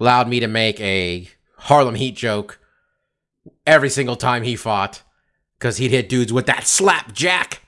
[0.00, 1.28] Allowed me to make a
[1.58, 2.58] Harlem Heat joke
[3.66, 5.02] every single time he fought
[5.58, 7.62] because he'd hit dudes with that slap jack.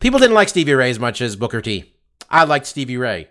[0.00, 1.92] People didn't like Stevie Ray as much as Booker T.
[2.30, 3.28] I liked Stevie Ray.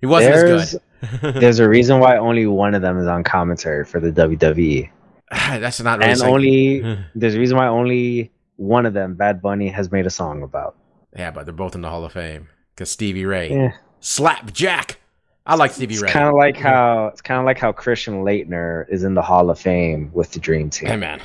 [0.00, 0.82] He wasn't as good.
[1.34, 4.90] there's a reason why only one of them is on commentary for the WWE,
[5.60, 9.68] That's not really and only there's a reason why only one of them, Bad Bunny,
[9.68, 10.76] has made a song about.
[11.16, 14.98] yeah, but they're both in the Hall of Fame because Stevie Ray Yeah, slap Jack.
[15.44, 16.10] I like Stevie it's Ray.
[16.10, 19.50] kind of like how it's kind of like how Christian Laettner is in the Hall
[19.50, 20.88] of Fame with the Dream Team.
[20.88, 21.20] Hey man,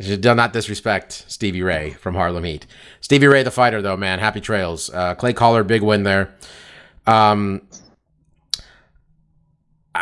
[0.00, 2.66] should do not disrespect Stevie Ray from Harlem Heat.
[3.00, 4.90] Stevie Ray, the fighter, though, man, happy trails.
[4.92, 6.34] Uh, Clay Collard, big win there.
[7.06, 7.62] Um,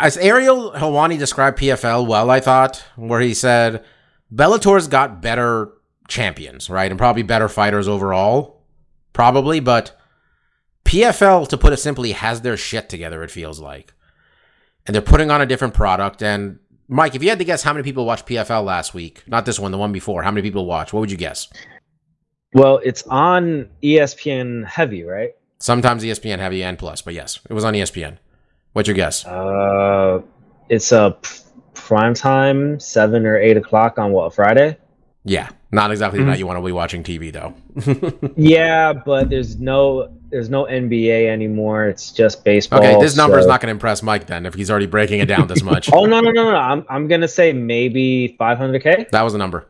[0.01, 3.85] as Ariel Helwani described PFL well, I thought, where he said
[4.33, 5.73] Bellator's got better
[6.09, 8.63] champions, right, and probably better fighters overall,
[9.13, 9.99] probably, but
[10.85, 13.23] PFL, to put it simply, has their shit together.
[13.23, 13.95] It feels like,
[14.87, 16.23] and they're putting on a different product.
[16.23, 19.47] And Mike, if you had to guess how many people watched PFL last week, not
[19.47, 20.93] this one, the one before, how many people watched?
[20.93, 21.49] What would you guess?
[22.53, 25.35] Well, it's on ESPN Heavy, right?
[25.59, 28.19] Sometimes ESPN Heavy and Plus, but yes, it was on ESPN.
[28.75, 29.25] What's your guess?
[29.25, 30.21] Uh,
[30.69, 31.17] it's a
[31.75, 34.77] prime time, seven or eight o'clock on what Friday?
[35.25, 36.29] Yeah, not exactly the Mhm.
[36.29, 37.55] night you want to be watching TV though.
[38.37, 41.87] Yeah, but there's no there's no NBA anymore.
[41.87, 42.81] It's just baseball.
[42.81, 45.21] okay, this number is so- not going to impress Mike then if he's already breaking
[45.21, 45.91] it down this much.
[45.93, 46.57] Oh no no no no!
[46.57, 49.11] I'm I'm gonna say maybe 500k.
[49.11, 49.67] That was the number.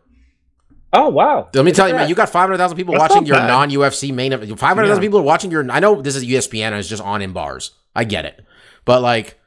[0.92, 1.48] Oh wow!
[1.52, 4.12] Let me tell you, Look man, you got 500,000 people That's watching your non UFC
[4.14, 4.48] main event.
[4.58, 5.06] 500,000 Yeah.
[5.06, 5.70] people are watching your.
[5.70, 7.72] I know this is ESPN and it's just on in bars.
[7.94, 8.40] I get it.
[8.84, 9.38] But like,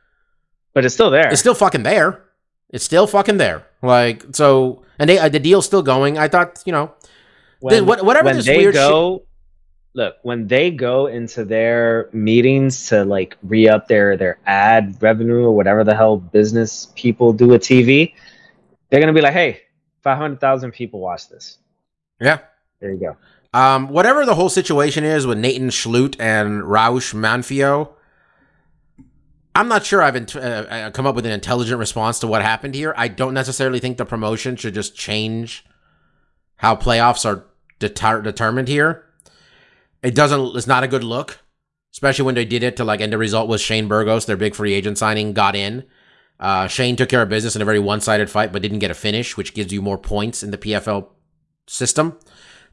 [0.74, 1.30] but it's still there.
[1.30, 2.24] it's still fucking there.
[2.70, 3.66] It's still fucking there.
[3.82, 6.18] Like, so, and they, uh, the deal's still going.
[6.18, 6.92] I thought, you know,
[7.62, 9.24] Then what- whatever when this they weird go,
[9.94, 15.44] look when they go into their meetings to like re up their their ad revenue
[15.46, 18.14] or whatever the hell business people do with TV,
[18.90, 19.62] they're gonna be like, hey,
[20.04, 21.58] 500,000 people watch this.
[22.20, 22.40] yeah.
[22.80, 23.18] There you go.
[23.60, 27.90] Um, whatever the whole situation is with Nathan Schulte and Raush Manfio,
[29.58, 32.44] I'm not sure I've int- uh, uh, come up with an intelligent response to what
[32.44, 32.94] happened here.
[32.96, 35.66] I don't necessarily think the promotion should just change
[36.58, 37.44] how playoffs are
[37.80, 39.06] deter- determined here.
[40.04, 40.56] It doesn't.
[40.56, 41.40] It's not a good look,
[41.92, 43.02] especially when they did it to like.
[43.02, 45.86] And the result was Shane Burgos, their big free agent signing, got in.
[46.40, 48.94] Uh, Shane took care of business in a very one-sided fight, but didn't get a
[48.94, 51.08] finish, which gives you more points in the PFL
[51.66, 52.16] system.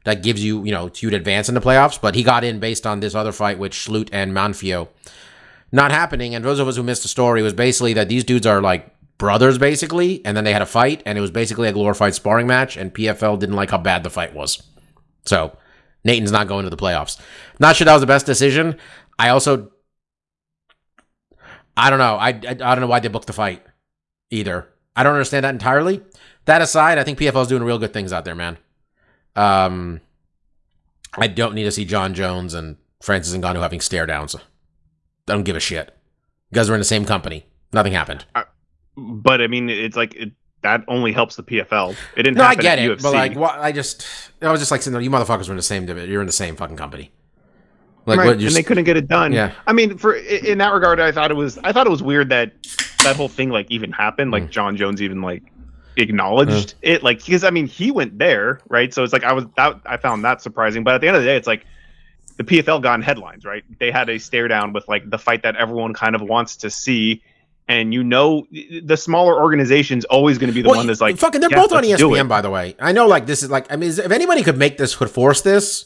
[0.03, 1.99] That gives you, you know, you'd advance in the playoffs.
[1.99, 4.89] But he got in based on this other fight with Schulte and Manfio
[5.75, 6.33] not happening.
[6.33, 8.95] And those of us who missed the story was basically that these dudes are like
[9.17, 12.47] brothers, basically, and then they had a fight, and it was basically a glorified sparring
[12.47, 14.63] match, and PFL didn't like how bad the fight was.
[15.25, 15.57] So
[16.05, 17.19] Nathan's not going to the playoffs.
[17.59, 18.77] Not sure that was the best decision.
[19.19, 19.71] I also,
[21.75, 22.15] I don't know.
[22.15, 23.63] I, I, I don't know why they booked the fight
[24.31, 24.69] either.
[24.95, 26.01] I don't understand that entirely.
[26.45, 28.57] That aside, I think PFL is doing real good things out there, man.
[29.35, 29.99] Um,
[31.17, 34.37] I don't need to see Jon Jones and Francis Ngannou having stare downs.
[35.27, 35.95] I don't give a shit.
[36.51, 37.45] You guys are in the same company.
[37.73, 38.25] Nothing happened.
[38.95, 41.95] But I mean, it's like it, that only helps the PFL.
[42.15, 42.37] It didn't.
[42.37, 43.03] No, I happen get it, UFC.
[43.03, 44.05] but like, what, I just,
[44.41, 45.87] I was just like, no, you motherfuckers are in the same.
[45.87, 47.11] You're in the same fucking company.
[48.05, 48.41] Like, right, what?
[48.41, 49.31] And they couldn't get it done.
[49.33, 49.51] Yeah.
[49.65, 52.29] I mean, for in that regard, I thought it was I thought it was weird
[52.29, 52.53] that
[53.03, 54.31] that whole thing like even happened.
[54.31, 54.49] Like Mm.
[54.51, 55.43] Jon Jones even like
[55.97, 57.03] acknowledged it.
[57.03, 58.93] Like because I mean he went there, right?
[58.93, 60.83] So it's like I was that I found that surprising.
[60.83, 61.65] But at the end of the day, it's like
[62.37, 63.63] the PFL got in headlines, right?
[63.79, 66.69] They had a stare down with like the fight that everyone kind of wants to
[66.69, 67.21] see.
[67.67, 68.45] And you know,
[68.83, 71.41] the smaller organization's always going to be the Well, one that's like, fucking.
[71.41, 72.75] They're yeah, both on ESPN, by the way.
[72.79, 75.41] I know, like, this is like, I mean, if anybody could make this, could force
[75.41, 75.85] this,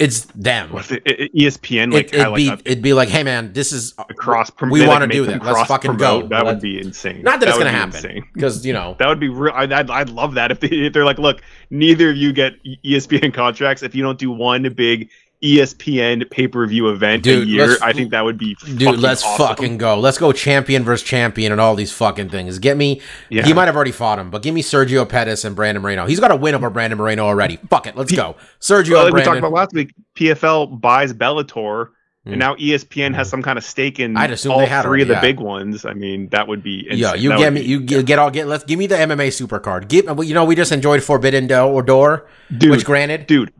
[0.00, 0.70] it's them.
[0.74, 3.94] It- ESPN, like, It, would be, like a, it'd be like, hey man, this is
[3.98, 4.50] a cross.
[4.60, 5.44] We like, wanna do that.
[5.44, 6.22] Let's fucking cross-promote.
[6.22, 6.28] go.
[6.28, 7.22] That would be insane.
[7.22, 9.52] not that, it's gonna happen because you know That would be real.
[9.54, 12.54] I'd, I'd, I'd love that if, they, if they're like, look, neither of you get
[12.64, 15.10] ESPN contracts if you don't do one big
[15.42, 17.76] ESPN pay per view event Dude, a year.
[17.82, 19.46] I think that would be Dude, fucking let's awesome.
[19.46, 19.98] fucking go.
[19.98, 22.58] Let's go champion versus champion and all these fucking things.
[22.58, 23.00] Get me.
[23.30, 23.44] Yeah.
[23.44, 26.06] He might have already fought him, but give me Sergio Pettis and Brandon Moreno.
[26.06, 27.56] He's got a win over Brandon Moreno already.
[27.70, 27.96] Fuck it.
[27.96, 28.36] Let's go.
[28.60, 31.88] Sergio Well, like we talked about last week, PFL buys Bellator,
[32.26, 32.32] Mm.
[32.32, 34.82] and now E ESPN has some kind of stake in I'd assume all they had
[34.82, 35.20] three of the yeah.
[35.22, 35.86] big ones.
[35.86, 36.98] I mean, that would be insane.
[36.98, 37.62] Yeah, you That get me.
[37.62, 38.46] be- You get, get all get.
[38.46, 39.88] Let's give me the MMA super card.
[39.88, 40.04] Give.
[40.22, 43.54] You know, we just enjoyed Forbidden Door, Door dude, which granted, dude,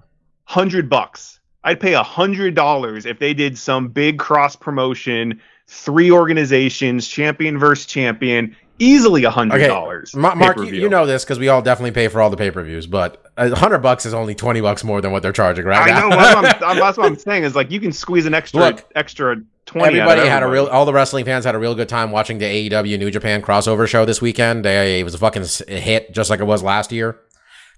[0.44, 1.39] hundred bucks.
[1.64, 7.58] I'd pay a hundred dollars if they did some big cross promotion, three organizations, champion
[7.58, 10.14] versus champion, easily a hundred dollars.
[10.16, 12.50] Ma- Mark, you, you know this because we all definitely pay for all the pay
[12.50, 15.66] per views, but a hundred bucks is only twenty bucks more than what they're charging
[15.66, 16.08] right I now.
[16.08, 16.16] know.
[16.16, 17.44] That's what, I'm, that's what I'm saying.
[17.44, 20.00] Is like you can squeeze an extra Look, extra twenty.
[20.00, 20.66] Everybody had a real.
[20.66, 23.86] All the wrestling fans had a real good time watching the AEW New Japan crossover
[23.86, 24.64] show this weekend.
[24.64, 27.18] They, it was a fucking hit, just like it was last year.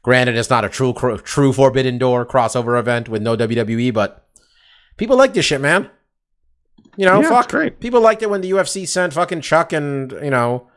[0.03, 0.93] Granted, it's not a true
[1.25, 4.27] true Forbidden Door crossover event with no WWE, but
[4.97, 5.89] people like this shit, man.
[6.97, 7.49] You know, Yeah, fuck.
[7.49, 7.81] great.
[7.81, 10.69] People liked it when the UFC sent fucking Chuck and you know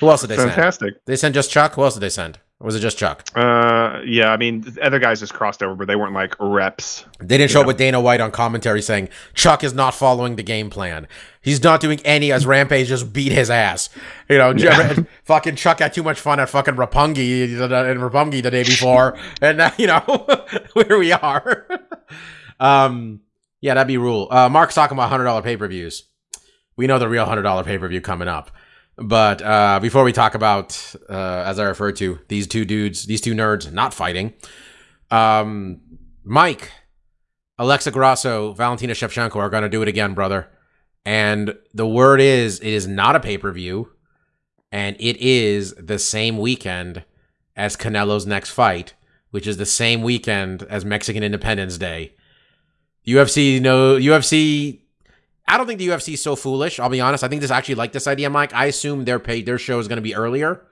[0.00, 0.50] who else did they send?
[0.50, 0.94] Fantastic.
[1.06, 1.74] They sent just Chuck.
[1.74, 2.38] Who else did they send?
[2.58, 3.28] Or was it just Chuck?
[3.34, 4.32] Uh, yeah.
[4.32, 7.04] I mean, the other guys just crossed over, but they weren't like reps.
[7.18, 10.42] They didn't show up with Dana White on commentary saying Chuck is not following the
[10.42, 11.06] game plan.
[11.42, 13.90] He's not doing any as Rampage just beat his ass.
[14.30, 15.00] You know, Yeah.
[15.24, 19.58] fucking Chuck had too much fun at fucking Roppongi in Roppongi the day before, and
[19.58, 20.00] now you know
[20.72, 21.66] where we are.
[22.58, 23.20] um,
[23.60, 24.28] yeah, that'd be rule.
[24.30, 26.04] Uh, Mark's talking about hundred dollar pay per views.
[26.76, 28.50] We know the real hundred dollar pay per view coming up.
[28.98, 33.20] But uh, before we talk about, uh, as I referred to, these two dudes, these
[33.20, 34.32] two nerds not fighting,
[35.10, 35.80] um,
[36.24, 36.70] Mike,
[37.58, 40.48] Alexa Grasso, Valentina Shevchenko are going to do it again, brother.
[41.04, 43.92] And the word is, it is not a pay per view,
[44.72, 47.04] and it is the same weekend
[47.54, 48.94] as Canelo's next fight,
[49.30, 52.14] which is the same weekend as Mexican Independence Day.
[53.06, 54.80] UFC, no, UFC.
[55.48, 56.80] I don't think the UFC is so foolish.
[56.80, 57.22] I'll be honest.
[57.22, 58.52] I think this actually like this idea, Mike.
[58.52, 60.62] I assume their pay, their show is going to be earlier,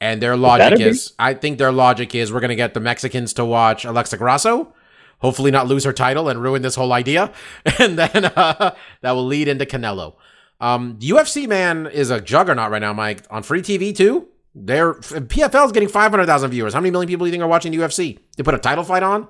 [0.00, 1.12] and their logic be- is.
[1.18, 4.72] I think their logic is we're going to get the Mexicans to watch Alexa Grasso,
[5.20, 7.32] hopefully not lose her title and ruin this whole idea,
[7.78, 10.14] and then uh, that will lead into Canelo.
[10.60, 13.24] Um, the UFC man is a juggernaut right now, Mike.
[13.30, 14.28] On free TV too.
[14.54, 16.74] They're PFL is getting five hundred thousand viewers.
[16.74, 18.20] How many million people do you think are watching the UFC?
[18.36, 19.26] They put a title fight on.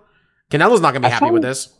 [0.50, 1.72] Canelo's not going to be I happy with this.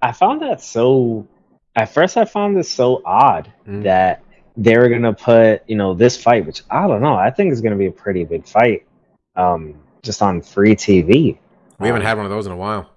[0.00, 1.28] I found that so.
[1.76, 3.84] At first, I found this so odd Mm.
[3.84, 4.22] that
[4.56, 7.14] they were gonna put you know this fight, which I don't know.
[7.14, 8.86] I think is gonna be a pretty big fight,
[9.36, 11.38] um, just on free TV.
[11.78, 12.90] We haven't Um, had one of those in a while.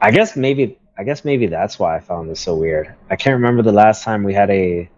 [0.00, 2.92] I guess maybe I guess maybe that's why I found this so weird.
[3.10, 4.88] I can't remember the last time we had a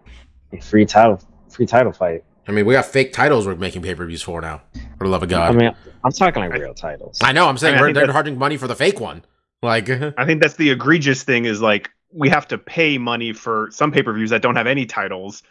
[0.52, 2.24] a free title free title fight.
[2.46, 4.60] I mean, we got fake titles we're making pay per views for now.
[4.98, 5.54] For the love of God.
[5.54, 5.74] I mean,
[6.04, 7.18] I'm talking like real titles.
[7.22, 7.48] I know.
[7.48, 9.22] I'm saying I mean, I we're, think they're charging money for the fake one.
[9.62, 9.88] Like,
[10.18, 13.90] I think that's the egregious thing is like we have to pay money for some
[13.92, 15.42] pay per views that don't have any titles,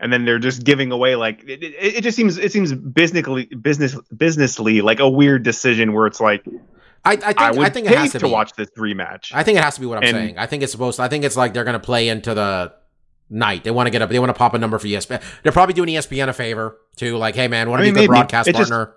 [0.00, 3.46] and then they're just giving away like it, it, it just seems it seems businessly
[3.46, 6.44] business businessly like a weird decision where it's like
[7.04, 8.30] I, I think I I, think it has to, to be.
[8.32, 9.32] watch this rematch.
[9.34, 10.38] I think it has to be what I'm And- saying.
[10.38, 10.98] I think it's supposed.
[10.98, 12.72] To, I think it's like they're going to play into the
[13.28, 13.64] night.
[13.64, 14.10] They want to get up.
[14.10, 15.20] They want to pop a number for ESPN.
[15.42, 17.16] They're probably doing ESPN a favor too.
[17.16, 18.94] Like, hey man, want to I be mean, good broadcast It just- partner?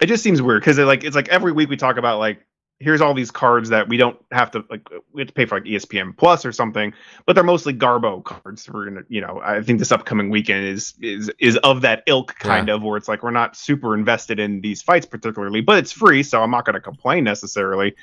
[0.00, 2.44] it just seems weird because like it's like every week we talk about like
[2.78, 5.56] here's all these cards that we don't have to like we have to pay for
[5.56, 6.92] like ESPN Plus or something,
[7.24, 8.68] but they're mostly Garbo cards.
[8.70, 12.34] We're gonna you know I think this upcoming weekend is is is of that ilk
[12.38, 15.92] kind of where it's like we're not super invested in these fights particularly, but it's
[15.92, 17.94] free, so I'm not gonna complain necessarily.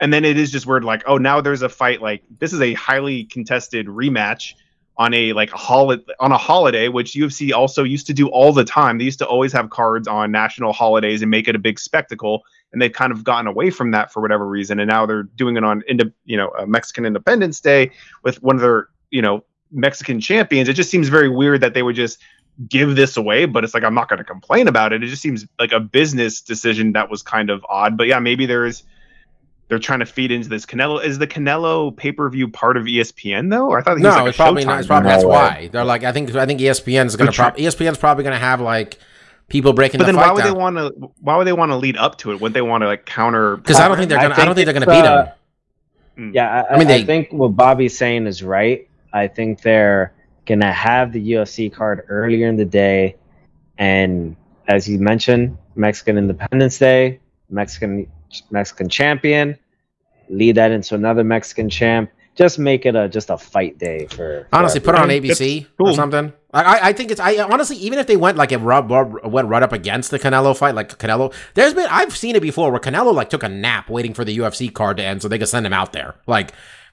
[0.00, 2.60] And then it is just weird like oh now there's a fight like this is
[2.60, 4.54] a highly contested rematch
[5.00, 8.64] on a like holiday on a holiday, which UFC also used to do all the
[8.64, 8.98] time.
[8.98, 12.42] They used to always have cards on national holidays and make it a big spectacle,
[12.70, 14.78] and they've kind of gotten away from that for whatever reason.
[14.78, 15.82] And now they're doing it on
[16.26, 17.92] you know uh, Mexican Independence Day
[18.24, 19.42] with one of their you know
[19.72, 20.68] Mexican champions.
[20.68, 22.18] It just seems very weird that they would just
[22.68, 25.02] give this away, but it's like I'm not going to complain about it.
[25.02, 27.96] It just seems like a business decision that was kind of odd.
[27.96, 28.84] But yeah, maybe there's
[29.70, 31.02] they're trying to feed into this Canelo.
[31.02, 33.68] Is the Canelo pay per view part of ESPN though?
[33.68, 34.78] Or I thought he was No, like a it's probably Showtime not.
[34.80, 35.30] It's probably that's way.
[35.30, 36.04] why they're like.
[36.04, 37.30] I think I think ESPN is going to.
[37.30, 38.98] But try- Pro- ESPN's probably going to have like
[39.48, 41.10] people breaking But the then why fight would they want to?
[41.20, 42.40] Why would they want to lead up to it?
[42.40, 43.56] Would they want to like counter?
[43.56, 44.34] because I don't think they're I going.
[44.34, 45.24] to I don't think think they're going to it's, beat uh,
[46.16, 46.32] them.
[46.34, 48.86] Yeah, I, I I, mean, they- I think what Bobby's saying is right.
[49.12, 50.12] I think they're
[50.46, 53.16] gonna have the UFC card earlier in the day,
[53.78, 54.36] and
[54.68, 58.06] as you mentioned, Mexican Independence Day, Mexican
[58.50, 59.58] Mexican champion,
[60.28, 62.10] lead that into another Mexican champ.
[62.36, 64.16] Just make it a just a fight day for.
[64.16, 65.88] for Honestly, put it on ABC cool.
[65.90, 66.32] or something.
[66.52, 67.20] I, I- I think it's.
[67.20, 70.18] I honestly, even if they went like it rub, rub, went right up against the
[70.18, 73.48] Canelo fight, like Canelo, there's been I've seen it before where Canelo like took a
[73.48, 76.14] nap waiting for the UFC card to end so they could send him out there.
[76.26, 76.52] Like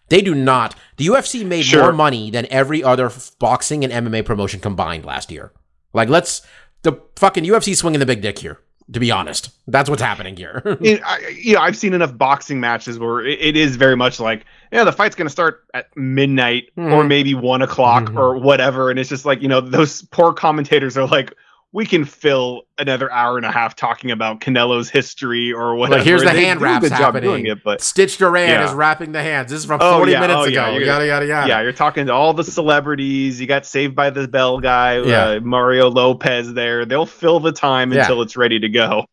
[0.09, 0.75] they do not.
[0.97, 1.83] The UFC made Sure.
[1.83, 5.53] more money than every other boxing and MMA promotion combined last year.
[5.93, 6.41] Like let's
[6.81, 8.59] the fucking UFC swinging the big dick here.
[8.93, 10.61] To be honest, that's what's happening here.
[10.81, 13.97] You know, I, you know, I've seen enough boxing matches where it, it is very
[13.97, 17.07] much like, yeah, the fight's going to start at midnight or Mhm.
[17.09, 18.17] maybe one o'clock Mhm.
[18.17, 21.33] or whatever, and it's just like you know, those poor commentators are like,
[21.73, 25.97] we can fill another hour and a half talking about Canelo's history or whatever.
[25.99, 27.45] Like here's the They hand wraps happening.
[27.45, 28.65] it, but Stitch Duran Yeah.
[28.65, 29.51] is wrapping the hands.
[29.51, 30.49] This is from Oh, 40 yeah, minutes oh, ago.
[30.51, 31.47] yeah, you're- Yada yada yada.
[31.47, 33.39] yeah, you're talking to all the celebrities.
[33.41, 35.23] You got Saved by the Bell guy, Yeah.
[35.25, 36.85] uh, Mario Lopez there.
[36.85, 39.05] They'll fill the time until it's ready to go.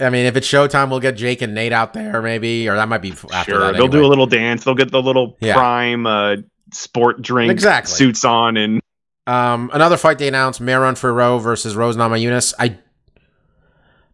[0.00, 2.88] I mean, if it's Showtime, we'll get Jake and Nate out there, maybe, or that
[2.88, 3.74] might be after sure, that.
[3.74, 4.64] they'll do a little dance.
[4.64, 6.36] They'll get the little prime uh,
[6.72, 7.94] sport drink Exactly.
[7.94, 8.80] suits on, and
[9.26, 12.52] Um, another fight they announced: Manon Fiorot versus Rose Namajunas.
[12.58, 12.78] I,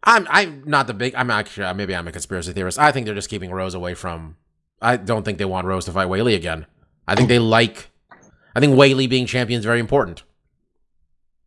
[0.05, 1.15] I'm, I'm not the big.
[1.15, 2.79] I'm actually maybe I'm a conspiracy theorist.
[2.79, 4.37] I think they're just keeping Rose away from.
[4.81, 6.67] I don't think they want Rose to fight Weili again.
[7.09, 7.91] I think they like.
[8.55, 10.23] I think Weili being champion is very important.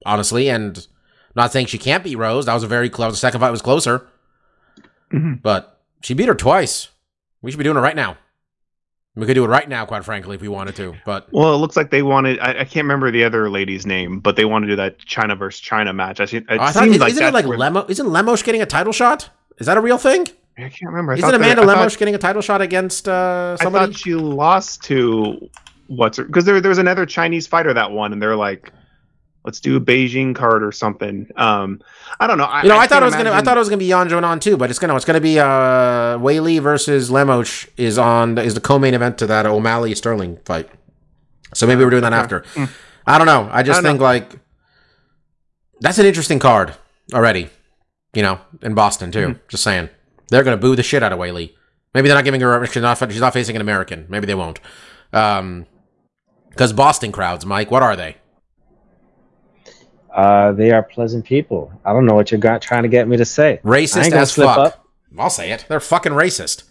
[0.06, 0.86] Honestly, and
[1.36, 2.46] not saying she can't beat Rose.
[2.46, 3.14] That was a very close.
[3.14, 4.08] The second fight was closer,
[5.12, 5.42] Mhm.
[5.42, 6.90] but she beat her twice.
[7.42, 8.18] We should be doing it right now.
[9.16, 10.96] We could do it right now, quite frankly, if we wanted to.
[11.06, 12.40] But well, it looks like they wanted.
[12.40, 15.36] I, I can't remember the other lady's name, but they want to do that China
[15.36, 16.20] versus China match.
[16.20, 16.38] I see.
[16.38, 17.88] It Oh, I thought, seems isn't like it that's like where- Lemo?
[17.90, 19.30] Isn't Lemos getting a title shot?
[19.60, 20.28] Is that a real thing?
[20.58, 21.12] I can't remember.
[21.14, 23.94] I Isn't Amanda that- I Lemos thought- getting a title shot against uh, I somebody?
[23.94, 25.48] thought she lost to
[25.88, 28.72] what's her because there there's another Chinese fighter that won, and they're like,
[29.46, 31.30] let's do a Beijing card or something.
[31.36, 31.82] Um,
[32.20, 32.46] I don't know.
[32.46, 33.32] I, you know, I, thought can't it was gonna.
[33.32, 34.96] I thought it was gonna be Yan Xiaonan too, but it's gonna.
[34.96, 39.46] It's gonna be uh, Weili versus Lemos is on is the co-main event to that
[39.46, 40.70] O'Malley Sterling fight.
[41.54, 42.22] So maybe we're doing that Okay.
[42.22, 42.42] after.
[42.56, 42.70] Mm.
[43.06, 43.50] I don't know.
[43.52, 44.32] I just I think like
[45.82, 46.74] that's an interesting card
[47.14, 47.50] already.
[48.14, 49.28] You know, in Boston too.
[49.28, 49.40] Mm-hmm.
[49.50, 49.90] Just saying,
[50.30, 51.54] they're gonna boo the shit out of Weili.
[51.94, 52.66] Maybe they're not giving her.
[52.66, 52.98] She's not.
[53.12, 54.06] She's not facing an American.
[54.10, 54.60] Maybe they won't.
[55.12, 55.68] Um,
[56.50, 58.18] because Boston crowds, Mike, what are they?
[60.14, 61.72] Uh, they are pleasant people.
[61.84, 63.60] I don't know what you're got, trying to get me to say.
[63.64, 64.58] Racist as fuck.
[64.58, 64.88] up.
[65.18, 65.66] I'll say it.
[65.68, 66.64] They're fucking racist.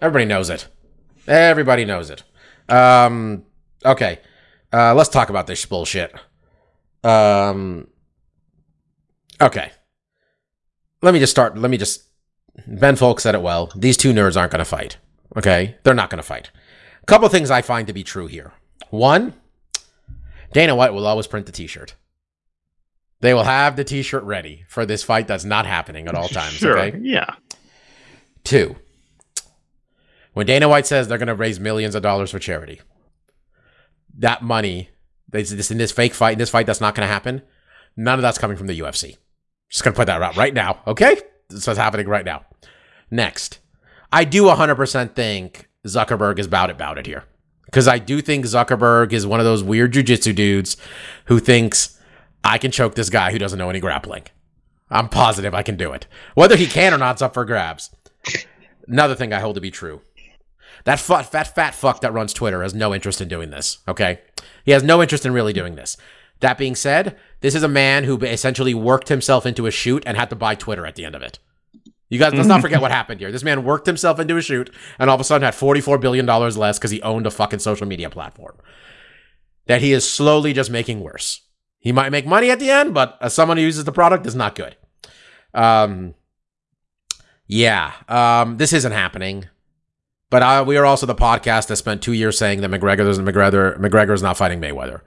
[0.00, 0.68] Everybody knows it.
[1.26, 2.22] Everybody knows it.
[2.68, 3.44] Um,
[3.84, 4.20] okay.
[4.72, 6.14] Uh, let's talk about this bullshit.
[7.04, 7.88] Um,
[9.40, 9.72] okay.
[11.02, 11.56] Let me just start.
[11.58, 12.04] Let me just.
[12.66, 13.70] Ben Folk said it well.
[13.76, 14.96] These two nerds aren't going to fight.
[15.36, 15.76] Okay?
[15.82, 16.50] They're not going to fight.
[17.02, 18.52] A couple things I find to be true here.
[18.90, 19.34] One,
[20.52, 21.94] Dana White will always print the t shirt.
[23.20, 26.28] They will have the t shirt ready for this fight that's not happening at all
[26.28, 26.54] times.
[26.54, 26.78] Sure.
[26.78, 26.98] Okay?
[27.02, 27.34] Yeah.
[28.44, 28.76] Two,
[30.32, 32.80] when Dana White says they're going to raise millions of dollars for charity,
[34.16, 34.90] that money,
[35.28, 37.42] this, this in this fake fight, in this fight that's not going to happen,
[37.98, 39.16] None of that's coming from the UFC.
[39.68, 41.20] Just gonna put that out right now, okay?
[41.50, 42.46] That's what's happening right now.
[43.10, 43.58] Next,
[44.12, 47.24] I do 100% think Zuckerberg is about it, bout it here.
[47.64, 50.76] Because I do think Zuckerberg is one of those weird jujitsu dudes
[51.24, 51.97] who thinks
[52.44, 54.24] I can choke this guy who doesn't know any grappling.
[54.90, 56.06] I'm positive I can do it.
[56.34, 57.90] Whether he can or not's up for grabs.
[58.86, 60.00] Another thing I hold to be true.
[60.84, 64.20] That fat, fat, fat fuck that runs Twitter has no interest in doing this, okay?
[64.64, 65.96] He has no interest in really doing this.
[66.40, 70.16] That being said, this is a man who essentially worked himself into a shoot and
[70.16, 71.38] had to buy Twitter at the end of it.
[72.08, 73.30] You guys, let's not forget what happened here.
[73.30, 76.24] This man worked himself into a shoot and all of a sudden had $44 billion
[76.24, 78.56] less because he owned a fucking social media platform.
[79.66, 81.42] That he is slowly just making worse.
[81.78, 84.34] He might make money at the end, but as someone who uses the product is
[84.34, 84.76] not good.
[85.54, 86.14] Um,
[87.46, 89.46] yeah, um, this isn't happening.
[90.30, 93.18] But uh, we are also the podcast that spent two years saying that McGregor is
[93.18, 95.00] McGregor McGregor is not fighting Mayweather.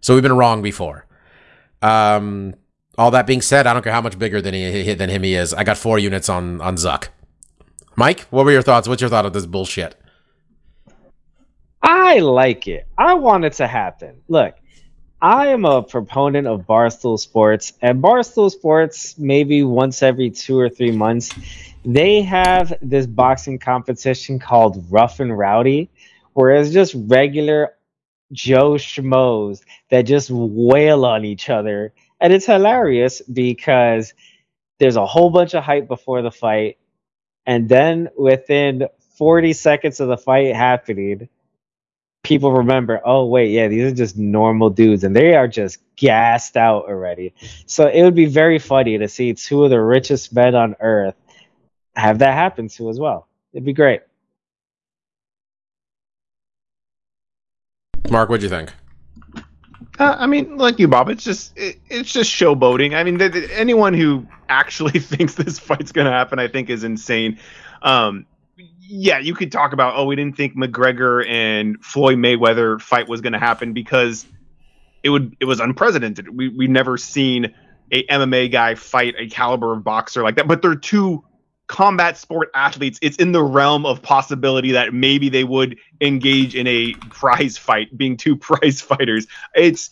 [0.00, 1.06] So we've been wrong before.
[1.80, 2.54] Um,
[2.98, 5.34] all that being said, I don't care how much bigger than he than him he
[5.34, 5.54] is.
[5.54, 7.08] I got four units on on Zuck.
[7.96, 8.86] Mike, what were your thoughts?
[8.86, 9.94] What's your thought of this bullshit?
[11.82, 12.86] I like it.
[12.98, 14.20] I want it to happen.
[14.28, 14.54] Look,
[15.20, 20.68] I am a proponent of Barstool Sports, and Barstool Sports, maybe once every two or
[20.68, 21.34] three months,
[21.84, 25.90] they have this boxing competition called Rough and Rowdy,
[26.34, 27.74] where it's just regular
[28.30, 31.92] Joe Schmoes that just wail on each other.
[32.20, 34.14] And it's hilarious because
[34.78, 36.78] there's a whole bunch of hype before the fight.
[37.44, 41.28] And then within 40 seconds of the fight happening,
[42.22, 45.04] people remember, oh, wait, yeah, these are just normal dudes.
[45.04, 47.34] And they are just gassed out already.
[47.66, 51.14] So it would be very funny to see two of the richest men on earth
[51.96, 53.28] have that happen to as well.
[53.52, 54.02] It'd be great.
[58.10, 58.72] Mark, what'd you think?
[59.98, 61.08] Uh, I mean, like you, Bob.
[61.08, 62.94] It's just it, it's just showboating.
[62.94, 66.84] I mean, th- th- anyone who actually thinks this fight's gonna happen, I think, is
[66.84, 67.38] insane.
[67.82, 68.26] Um,
[68.80, 73.20] yeah, you could talk about, oh, we didn't think McGregor and Floyd Mayweather fight was
[73.20, 74.26] gonna happen because
[75.02, 76.28] it would it was unprecedented.
[76.28, 77.54] We we never seen
[77.92, 80.48] a MMA guy fight a caliber of boxer like that.
[80.48, 81.24] But they're two
[81.68, 86.66] combat sport athletes, it's in the realm of possibility that maybe they would engage in
[86.66, 89.26] a prize fight, being two prize fighters.
[89.54, 89.90] It's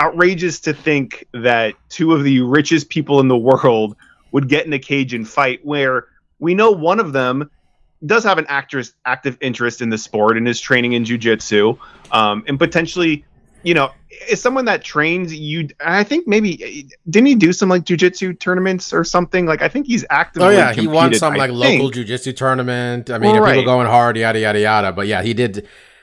[0.00, 3.96] outrageous to think that two of the richest people in the world
[4.32, 6.06] would get in a cage and fight where
[6.38, 7.50] we know one of them
[8.06, 11.76] does have an actress active interest in the sport and is training in jiu-jitsu
[12.12, 13.24] um, and potentially
[13.62, 13.90] you know,
[14.28, 15.68] is someone that trains you.
[15.84, 19.44] I think maybe didn't he do some like jujitsu tournaments or something?
[19.46, 20.48] Like I think he's actively.
[20.48, 21.82] Oh yeah, he won some I like think.
[21.82, 23.10] local jujitsu tournament.
[23.10, 24.92] I mean, Well, people going hard, yada yada yada.
[24.92, 25.54] But yeah, he did.
[25.54, 25.62] The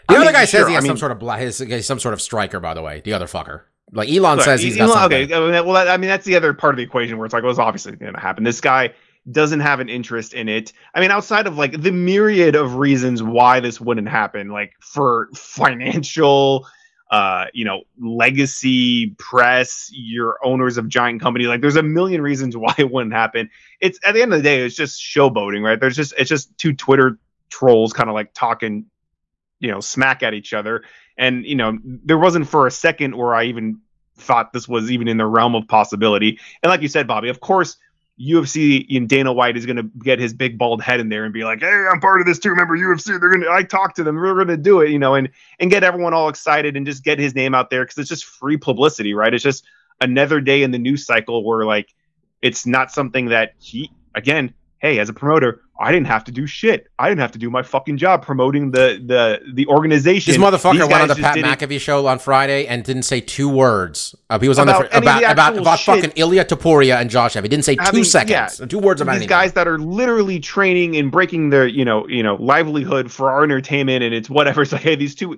[0.10, 1.86] I other mean, guy says sure, he has I some sort of bla- he's, he's
[1.88, 3.02] some sort of striker, by the way.
[3.04, 5.24] The other fucker, like Elon says, he's you got something.
[5.24, 5.34] okay.
[5.34, 7.34] I mean, well, that- I mean, that's the other part of the equation where it's
[7.34, 8.44] like, well, it's obviously going to happen.
[8.44, 8.94] This guy
[9.30, 10.74] doesn't have an interest in it.
[10.94, 15.30] I mean, outside of like the myriad of reasons why this wouldn't happen, like for
[15.36, 16.66] financial,
[17.12, 21.46] uh, you know, legacy, press, you're owners of giant company.
[21.46, 23.50] Like, there's a million reasons why it wouldn't happen.
[23.80, 25.80] It's at the end of the day, it's just showboating, right?
[25.80, 27.18] There's just it's just two Twitter
[27.50, 28.86] trolls kind of like talking,
[29.60, 30.84] you know, smack at each other.
[31.18, 33.80] And you know, there wasn't for a second where I even
[34.18, 36.40] thought this was even in the realm of possibility.
[36.64, 37.78] And like you said, Bobby, of course,
[38.20, 41.34] UFC and Dana White is going to get his big bald head in there and
[41.34, 42.50] be like, "Hey, I'm part of this too.
[42.50, 43.06] Remember UFC?
[43.20, 43.52] They're going to.
[43.52, 44.16] I talked to them.
[44.16, 47.04] We're going to do it, you know, and and get everyone all excited and just
[47.04, 49.34] get his name out there because it's just free publicity, right?
[49.34, 49.66] It's just
[50.02, 51.94] another day in the news cycle where like
[52.42, 54.54] it's not something that he again.
[54.80, 56.88] Hey, as a promoter, I didn't have to do shit.
[57.00, 60.32] I didn't have to do my fucking job promoting the the the organization.
[60.32, 63.50] This motherfucker went on the Pat didn't- McAfee show on Friday and didn't say two
[63.50, 64.16] words.
[64.30, 67.10] Uh, he was on About the any about the about, about fucking Ilia Topuria and
[67.10, 67.34] Josh.
[67.34, 69.30] He didn't say two mean, seconds, yeah, two words about these anything.
[69.30, 73.44] guys that are literally training and breaking their you know you know livelihood for our
[73.44, 75.38] entertainment and it's whatever it's like hey these two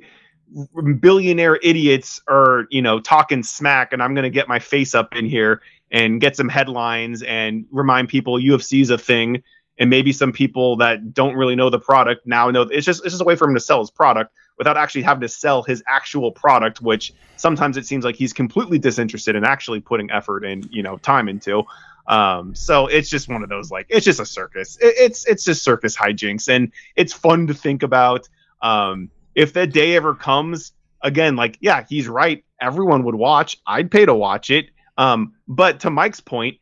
[1.00, 5.16] billionaire idiots are you know talking smack and i'm going to get my face up
[5.16, 5.62] in here
[5.92, 9.44] and get some headlines and remind people ufc's a thing
[9.78, 13.14] and maybe some people that don't really know the product now know it's just it's
[13.14, 15.84] just a way for him to sell his product without actually having to sell his
[15.88, 20.68] actual product which sometimes it seems like he's completely disinterested in actually putting effort and
[20.72, 21.64] you know time into
[22.10, 24.78] um, so it's just one of those like it's just a circus.
[24.82, 28.28] It, it's it's just circus hijinks, and it's fun to think about.
[28.62, 32.44] Um, if that day ever comes, again, like yeah, he's right.
[32.60, 33.58] Everyone would watch.
[33.66, 34.72] I'd pay to watch it.
[35.00, 36.58] Um, but to Mike's point,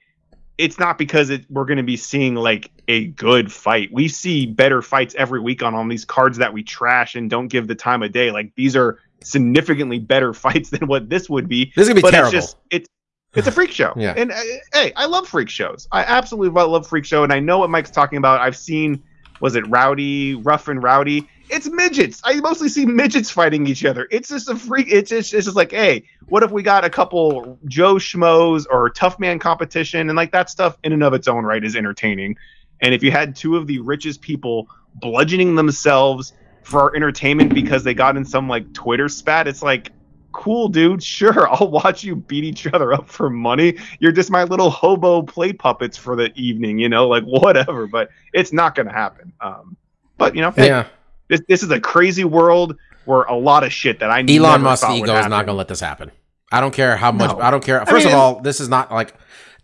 [0.57, 3.89] it's not because it, we're going to be seeing like a good fight.
[3.91, 7.47] We see better fights every week on on these cards that we trash and don't
[7.47, 8.31] give the time of day.
[8.31, 11.73] Like these are significantly better fights than what this would be.
[11.75, 12.35] This is gonna be but terrible.
[12.35, 12.87] it's just it's
[13.35, 13.93] It's a freak show.
[13.95, 14.13] Yeah.
[14.15, 14.39] And uh,
[14.73, 15.87] hey, I love freak shows.
[15.91, 18.39] I absolutely love freak show, and I know what Mike's talking about.
[18.39, 19.03] I've seen,
[19.39, 21.27] was it Rowdy, Rough and Rowdy?
[21.49, 22.21] It's midgets.
[22.25, 24.07] I mostly see midgets fighting each other.
[24.11, 24.87] It's just a freak.
[24.91, 28.89] It's just, it's just like, hey, what if we got a couple Joe schmoes or
[28.89, 32.35] tough man competition, and like that stuff in and of its own right is entertaining.
[32.81, 36.33] And if you had two of the richest people bludgeoning themselves
[36.63, 39.91] for our entertainment because they got in some like Twitter spat, it's like,
[40.37, 41.03] cool, dude.
[41.03, 43.77] Sure, I'll watch you beat each other up for money.
[43.99, 47.87] You're just my little hobo play puppets for the evening, you know, like whatever.
[47.87, 49.33] But it's not going to happen.
[49.41, 49.75] Um,
[50.17, 50.85] but you know, hey, Yeah.
[51.27, 54.61] this this is a crazy world where a lot of shit that I need Elon
[54.61, 56.11] Musk ego is not going to let this happen.
[56.51, 57.31] I don't care how much.
[57.31, 57.41] No.
[57.41, 57.81] I don't care.
[57.81, 59.13] I First mean, of all, this is not like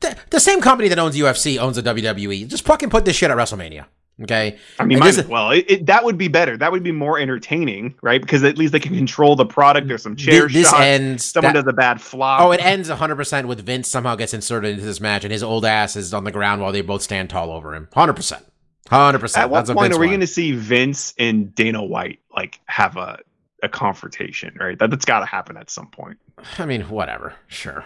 [0.02, 2.48] the, the same company that owns UFC owns the WWE.
[2.48, 3.86] Just fucking put this shit at WrestleMania.
[4.24, 4.58] Okay.
[4.80, 5.52] I mean, might this as is- well.
[5.52, 6.58] It, it, that would be better.
[6.58, 8.22] That would be more entertaining, right?
[8.22, 9.88] Because at least they can control the product.
[9.88, 10.82] There's some chair Thi- this shots.
[10.82, 11.26] ends.
[11.26, 12.42] Someone that- does a bad flop.
[12.42, 15.66] Oh, it ends 100% with Vince somehow gets inserted into this match and his old
[15.66, 17.88] ass is on the ground while they both stand tall over him.
[17.94, 18.42] 100%.
[18.90, 19.38] 100%.
[19.38, 22.60] At what That's a point are we going to see Vince and Dana White like
[22.66, 23.20] have a
[23.64, 24.56] a confrontation?
[24.60, 26.18] Right, that, that's got to happen at some point.
[26.58, 27.34] I mean, whatever.
[27.48, 27.86] Sure.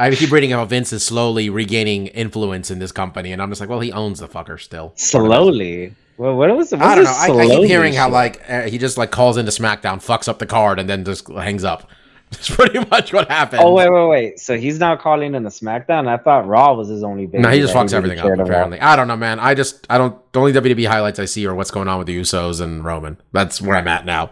[0.00, 3.60] I keep reading how Vince is slowly regaining influence in this company, and I'm just
[3.60, 4.92] like, well, he owns the fucker still.
[4.96, 5.94] Slowly.
[6.16, 6.80] Well, what was it?
[6.80, 7.10] I don't know.
[7.10, 10.38] I, I keep hearing how like uh, he just like calls into SmackDown, fucks up
[10.38, 11.90] the card, and then just hangs up.
[12.30, 13.62] That's pretty much what happened.
[13.64, 14.38] Oh wait, wait, wait.
[14.38, 16.08] So he's now calling in the SmackDown.
[16.08, 17.42] I thought Raw was his only baby.
[17.42, 18.24] No, he just fucks really everything up.
[18.24, 18.48] cared about.
[18.48, 19.40] Apparently, I don't know, man.
[19.40, 20.32] I just I don't.
[20.32, 23.16] The only WWE highlights I see are what's going on with the Usos and Roman.
[23.32, 24.30] That's where I'm at now.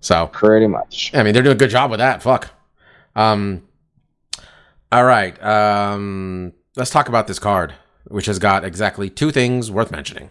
[0.00, 1.10] So Pretty much.
[1.12, 2.22] I mean, they're doing a good job with that.
[2.22, 2.50] Fuck.
[3.14, 3.65] Um.
[4.92, 5.40] All right.
[5.42, 6.52] Um.
[6.76, 7.74] Let's talk about this card,
[8.06, 10.30] which has got exactly two things worth mentioning.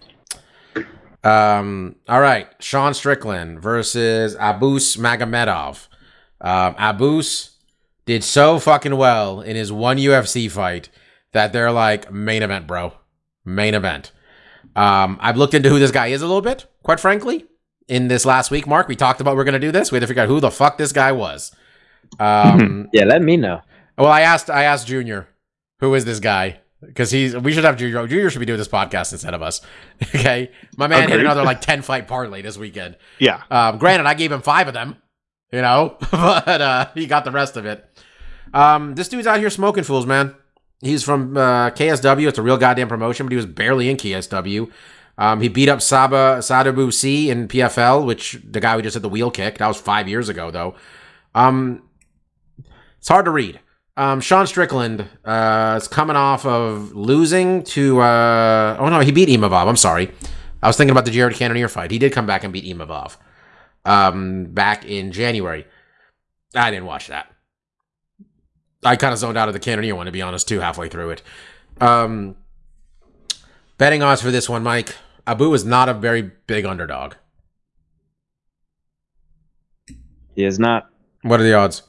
[1.24, 1.96] Um.
[2.08, 2.48] All right.
[2.60, 5.88] Sean Strickland versus Abus Magomedov.
[6.42, 6.76] Um.
[6.76, 7.52] Abus
[8.06, 10.90] did so fucking well in his one UFC fight
[11.34, 12.94] that they're like main event, bro.
[13.44, 14.12] Main event.
[14.76, 15.18] Um.
[15.22, 17.46] I've looked into who this guy is a little bit, quite frankly
[17.88, 18.88] in this last week, Mark.
[18.88, 19.92] We talked about we're gonna do this.
[19.92, 21.52] We had to figure out who the fuck this guy was.
[22.20, 23.62] Um, Yeah, let me know.
[23.98, 25.28] Well, I asked I asked Junior,
[25.80, 26.60] who is this guy?
[26.82, 28.08] Because he's we should have Junior.
[28.08, 29.62] Junior should be doing this podcast instead of us.
[30.16, 32.98] Okay, my man hit another like ten fight parlay this weekend.
[33.20, 34.98] Yeah, Um, granted, I gave him five of them,
[35.52, 37.86] you know, but uh, he got the rest of it.
[38.54, 40.36] Um, this dude's out here smoking fools, man.
[40.82, 42.28] He's from uh, KSW.
[42.28, 44.70] It's a real goddamn promotion, but he was barely in KSW.
[45.18, 49.02] Um, he beat up Saba Sadibou Sy in PFL, which the guy we just had
[49.04, 49.58] the wheel kick.
[49.58, 50.76] That was five years ago, though.
[51.34, 51.84] Um,
[53.00, 53.60] it's hard to read.
[53.98, 58.02] Um, Sean Strickland uh, is coming off of losing to.
[58.02, 59.68] Uh, oh no, he beat Imavov.
[59.68, 60.12] I'm sorry.
[60.62, 61.92] I was thinking about the Jared Cannonier fight.
[61.92, 63.18] He did come back and beat Imavov
[63.86, 65.66] um, back in January.
[66.54, 67.32] I didn't watch that.
[68.84, 71.12] I kind of zoned out of the Cannonier one, to be honest, too, halfway through
[71.12, 71.22] it.
[71.82, 72.36] Um,
[73.78, 74.96] betting odds for this one, Mike.
[75.28, 77.16] Abu is not a very big underdog.
[80.36, 80.90] He is not.
[81.22, 81.82] What are the odds?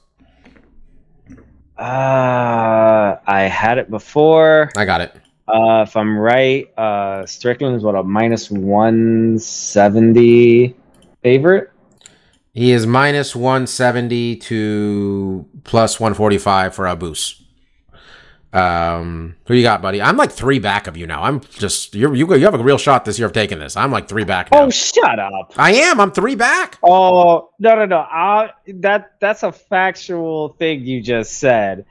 [1.79, 4.71] Uh, I had it before.
[4.77, 5.15] I got it.
[5.49, 10.75] Uh, if I'm right, uh, Strickland is what a minus one seventy
[11.23, 11.71] favorite.
[12.53, 17.43] He is minus 170 to plus 145 for Abus.
[18.53, 20.01] Um, who you got, buddy?
[20.01, 21.23] I'm like three back of you now.
[21.23, 22.15] I'm just you.
[22.15, 23.77] You you have a real shot this year of taking this.
[23.77, 24.63] I'm like three back now.
[24.63, 25.53] Oh, shut up!
[25.57, 26.01] I am.
[26.01, 26.79] I'm three back.
[26.83, 27.99] Oh no no no!
[27.99, 31.85] I, that that's a factual thing you just said,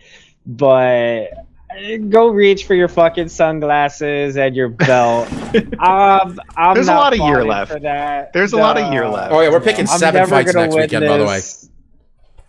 [0.46, 1.28] but
[1.70, 5.32] uh, go reach for your fucking sunglasses and your belt.
[5.80, 7.74] um, I'm There's a lot of year left.
[7.74, 8.34] for that.
[8.34, 9.34] There's a lot of year left.
[9.34, 11.06] Oh yeah, we're picking I'm seven fights next win weekend.
[11.06, 11.42] By the way.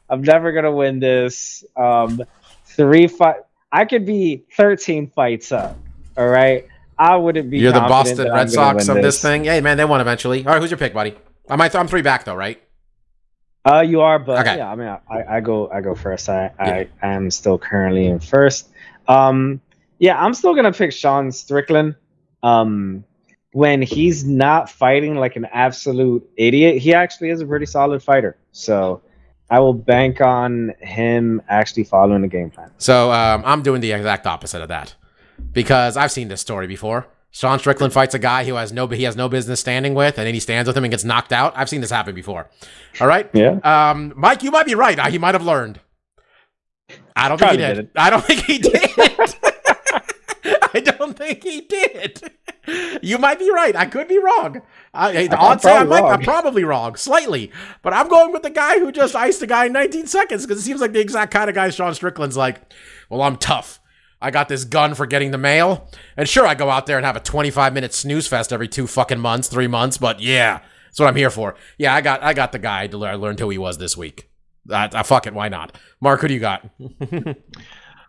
[0.09, 1.65] I'm never gonna win this.
[1.77, 2.23] Um,
[2.65, 3.37] three fight.
[3.73, 5.77] I could be 13 fights up.
[6.17, 6.67] All right.
[6.99, 7.59] I wouldn't be.
[7.59, 9.45] you're the Boston Red Sox of this thing.
[9.45, 10.47] Hey man, they won eventually.
[10.47, 11.15] All right, who's your pick, buddy?
[11.49, 12.63] I'm I'm three back though, right?
[13.67, 14.59] Uh, you are, but Okay.
[14.59, 16.29] yeah, I mean, I, I go, I go first.
[16.29, 18.69] I, I, am still currently in first.
[19.09, 19.61] Um,
[19.99, 21.97] yeah, I'm still gonna pick Sean Strickland.
[22.45, 23.05] Um,
[23.53, 28.37] when he's not fighting like an absolute idiot, he actually is a pretty solid fighter.
[28.53, 29.03] So,
[29.49, 32.71] I will bank on him actually following the game plan.
[32.79, 34.95] So um, I'm doing the exact opposite of that
[35.53, 37.07] because I've seen this story before.
[37.31, 40.27] Sean Strickland fights a guy who has no he has no business standing with, and
[40.27, 41.53] then he stands with him and gets knocked out.
[41.55, 42.49] I've seen this happen before.
[43.01, 43.59] All right, Yeah.
[43.63, 44.99] um, Mike, you might be right.
[44.99, 45.79] Uh, He might have learned.
[47.15, 47.75] I don't Probably think he did.
[47.75, 47.91] didn't.
[47.97, 49.35] I don't think he did.
[50.75, 52.31] I don't think he did.
[53.03, 53.77] You might be right.
[53.77, 54.63] I could be wrong.
[54.93, 56.23] I, the I'm odds say I probably might, I'm wrong.
[56.25, 57.53] probably wrong, slightly.
[57.83, 60.61] But I'm going with the guy who just iced a guy in 19 seconds because
[60.61, 62.73] it seems like the exact kind of guy Sean Strickland's like,
[63.11, 63.81] well, I'm tough.
[64.21, 65.91] I got this gun for getting the mail.
[66.17, 68.87] And sure, I go out there and have a 25 minute snooze fest every two
[68.87, 69.99] fucking months, three months.
[69.99, 71.55] But yeah, that's what I'm here for.
[71.79, 74.31] Yeah, I got I got the guy I learned who he was this week.
[74.69, 75.77] Uh, uh, fuck it, why not?
[76.01, 76.69] Mark, who do you got?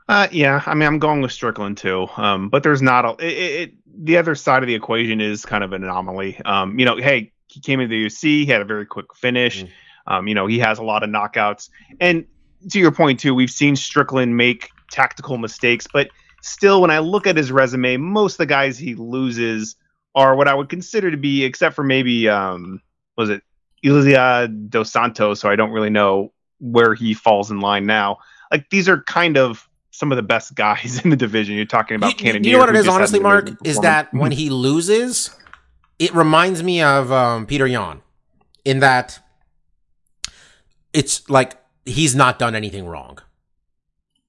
[0.10, 2.08] Uh, yeah, I mean, I'm going with Strickland too.
[2.16, 3.26] Um, but there's not a.
[3.26, 6.39] It, it, the other side of the equation is kind of an anomaly.
[6.45, 9.64] Um, you know, hey, he came into the UFC, he had a very quick finish.
[9.64, 9.70] Mm.
[10.08, 11.70] Um, you know, he has a lot of knockouts,
[12.00, 12.26] and
[12.72, 16.10] to your point too, we've seen Strickland make tactical mistakes, but
[16.41, 19.76] still, when I look at his resume, most of the guys he loses
[20.16, 22.82] are what I would consider to be, except for maybe, um,
[23.18, 23.43] was it
[23.84, 25.39] Ilya Dos Santos?
[25.39, 28.18] So I don't really know where he falls in line now.
[28.52, 29.66] Like these are kind of
[29.98, 31.56] some of the best guys in the division.
[31.56, 34.32] You're talking about you, you- you know what it is, honestly, Mark, is that when
[34.32, 35.32] he loses,
[36.00, 38.02] it reminds me of um, Petr Yan,
[38.64, 39.20] in that
[40.93, 43.20] it's like he's not done anything wrong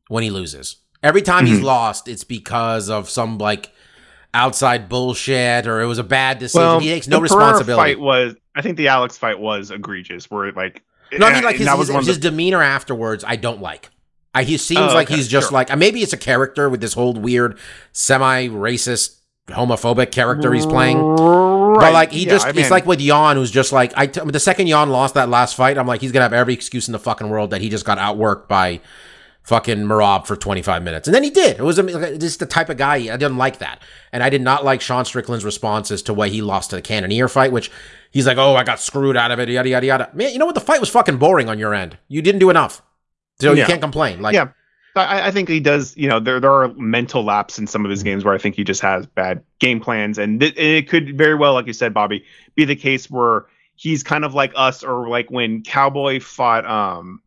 [0.09, 0.77] when he loses.
[1.03, 1.64] Every time he's Mhm.
[1.64, 3.73] lost, it's because of some like
[4.35, 6.66] outside bullshit or it was a bad decision.
[6.66, 7.93] well, he takes no the responsibility.
[7.95, 10.31] Fight was, I think the Alex fight was egregious.
[10.31, 10.83] Where like,
[11.16, 13.25] No, I mean like his, his, his the- demeanor afterwards.
[13.27, 13.91] I don't like.
[14.35, 15.55] I, he seems Oh, like okay, he's just sure.
[15.55, 17.59] like uh, maybe it's a character with this whole weird
[17.93, 19.16] semi-racist,
[19.49, 20.99] homophobic character he's playing.
[20.99, 24.07] But like he yeah, just I it's mean- like with Yan who's just like I
[24.07, 26.89] t- the second Yan lost that last fight, I'm like he's gonna have every excuse
[26.89, 28.81] in the fucking world that he just got outworked by
[29.43, 31.57] fucking Merab for 25 minutes, and then he did.
[31.59, 33.81] It was like, just the type of guy I didn't like that,
[34.12, 37.29] and I did not like Sean Strickland's responses to why he lost to the Cannonier
[37.29, 37.70] fight, which
[38.11, 40.11] he's like, oh, I got screwed out of it, yada yada yada.
[40.12, 40.55] Man, you know what?
[40.55, 41.97] The fight was fucking boring on your end.
[42.09, 42.83] You didn't do enough,
[43.41, 44.20] so you can't complain.
[44.20, 44.49] Like, Yeah.
[44.97, 45.97] I, I think he does.
[45.97, 48.57] You know, there there are mental laps in some of his games where I think
[48.57, 51.95] he just has bad game plans, and it, it could very well, like you said,
[51.95, 52.24] Bobby,
[52.57, 57.22] be the case where he's kind of like us, or like when Cowboy fought, um,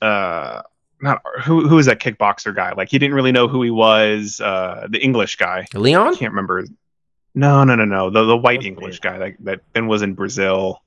[0.00, 0.62] uh,
[1.00, 2.72] not who who is that kickboxer guy?
[2.72, 4.40] Like he didn't really know who he was.
[4.40, 5.66] Uh, the English guy.
[5.74, 6.14] Leon.
[6.14, 6.64] I can't remember.
[7.34, 8.10] No, no, no, no.
[8.10, 10.80] The the white English guy that that then was in Brazil.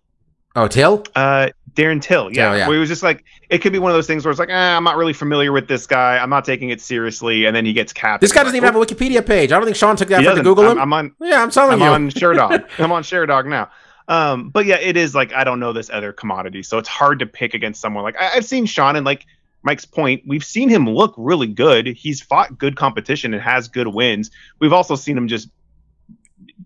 [0.56, 1.04] Oh, Till.
[1.14, 2.50] Uh, Darren Till, yeah.
[2.50, 2.68] Till, yeah.
[2.68, 4.50] Where he was just like, it could be one of those things where it's like,
[4.50, 6.18] eh, I'm not really familiar with this guy.
[6.18, 8.22] I'm not taking it seriously, and then he gets capped.
[8.22, 9.52] This guy doesn't like, even have a Wikipedia page.
[9.52, 10.44] I don't think Sean took that "Oh, he effort to.
[10.44, 10.80] Google I'm, him.
[10.80, 11.16] I'm on.
[11.20, 11.86] yeah, I'm telling I'm you.
[11.86, 12.70] on Sherdog.
[12.80, 13.70] I'm on Sherdog now.
[14.08, 17.20] Um, but yeah, it is like I don't know this other commodity, so it's hard
[17.20, 19.26] to pick against someone like I, I've seen Sean and like
[19.66, 21.88] Mike's point, we've seen him look really good.
[21.88, 24.30] He's fought good competition and has good wins.
[24.60, 25.50] We've also seen him just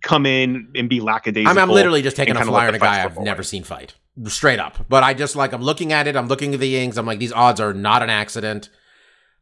[0.02, 1.52] come in and be lackadaisical.
[1.52, 3.96] I'm, I'm literally just taking a flyer on a guy I've never seen fight.
[4.26, 4.86] Straight up.
[4.90, 7.20] But I just like I'm looking at it, I'm looking at the Ings, I'm like,
[7.20, 8.70] these odds are not an accident.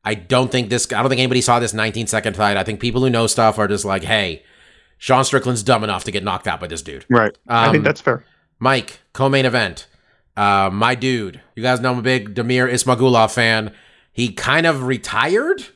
[0.04, 2.56] I don't think this I don't think anybody saw this 19 second fight.
[2.58, 4.43] I think people who know stuff are just like, hey,
[4.98, 7.06] Sean Strickland's dumb enough to get knocked out by this dude.
[7.10, 7.36] Right.
[7.48, 8.24] I Um, think that's fair.
[8.60, 9.88] Mike, co-main event.
[10.36, 11.41] Uh, my dude.
[11.56, 13.74] You guys know I'm a big Damir Ismagulov fan.
[14.14, 15.68] He kind of retired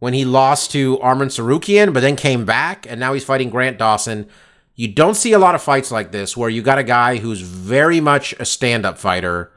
[0.00, 3.78] when he lost to Arman Tsarukyan, but then came back, and now he's fighting Grant
[3.78, 4.28] Dawson.
[4.74, 7.40] You don't see a lot of fights like this where you got a guy who's
[7.40, 9.52] very much a stand-up fighter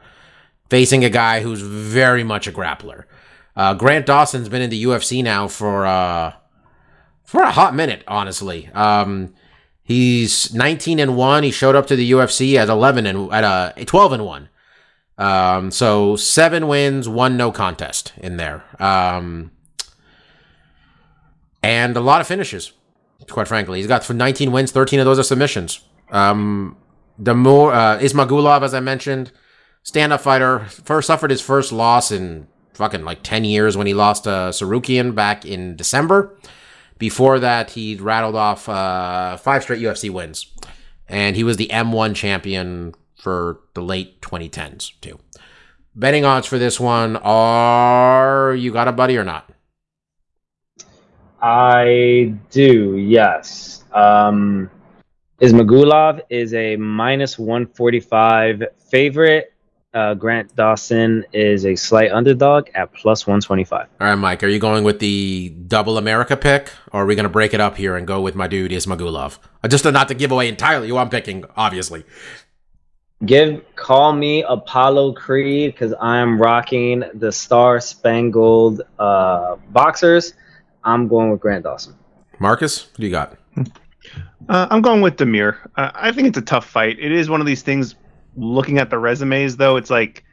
[0.69, 3.05] facing a guy who's very much a grappler.
[3.55, 6.33] Uh, Grant Dawson's been in the UFC now for uh,
[7.23, 8.69] for a hot minute, honestly.
[8.73, 9.33] Um,
[9.83, 11.43] He's 19 and 1.
[11.43, 13.43] He showed up to the UFC at 11 and at
[13.77, 14.49] a 12 and 1.
[15.17, 18.63] Um, so 7 wins, 1 no contest in there.
[18.81, 19.51] Um,
[21.63, 22.73] and a lot of finishes,
[23.29, 23.79] quite frankly.
[23.79, 25.79] He's got 19 wins, 13 of those are submissions.
[26.11, 26.77] Um,
[27.17, 29.31] the more uh, Ismagulov, as I mentioned,
[29.81, 34.25] stand-up fighter, first suffered his first loss in fucking like 10 years when he lost
[34.25, 36.37] to Tsarukyan back in December.
[36.97, 40.47] Before that, he rattled off uh, five straight UFC wins,
[41.07, 45.19] and he was the M1 champion for the late 2010s too.
[45.95, 49.52] Betting odds for this one are you got a buddy or not?
[51.43, 53.83] I do, yes.
[53.91, 54.71] Um,
[55.41, 59.53] Ismagulov is a minus 145 favorite.
[59.93, 63.87] Uh, Grant Dawson is a slight underdog at plus 125.
[63.99, 67.25] All right, Mike, are you going with the double America pick, or are we going
[67.25, 69.37] to break it up here and go with my dude Ismagulov?
[69.61, 72.05] Uh, Just to not to give away entirely who I'm picking, obviously.
[73.25, 80.33] Give call me Apollo Creed because I am rocking the Star Spangled uh, boxers.
[80.83, 81.95] I'm going with Grant Dawson.
[82.39, 83.37] Marcus, what do you got?
[84.49, 85.55] Uh, I'm going with Damir.
[85.77, 86.97] Uh, I think it's a tough fight.
[86.99, 87.95] It is one of these things.
[88.35, 90.25] Looking at the resumes, though, it's like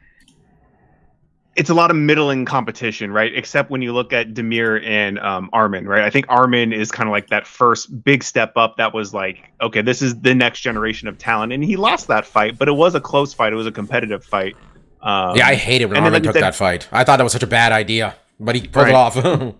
[1.55, 3.33] it's a lot of middling competition, right?
[3.35, 6.01] Except when you look at Damir and um, Arman, right?
[6.03, 9.49] I think Arman is kind of like that first big step up that was like,
[9.61, 12.73] okay, this is the next generation of talent, and he lost that fight, but it
[12.73, 13.53] was a close fight.
[13.53, 14.55] It was a competitive fight.
[15.01, 16.87] Um, yeah, I hated when and then, Arman like took said- that fight.
[16.91, 19.15] I thought that was such a bad idea, but he pulled it off.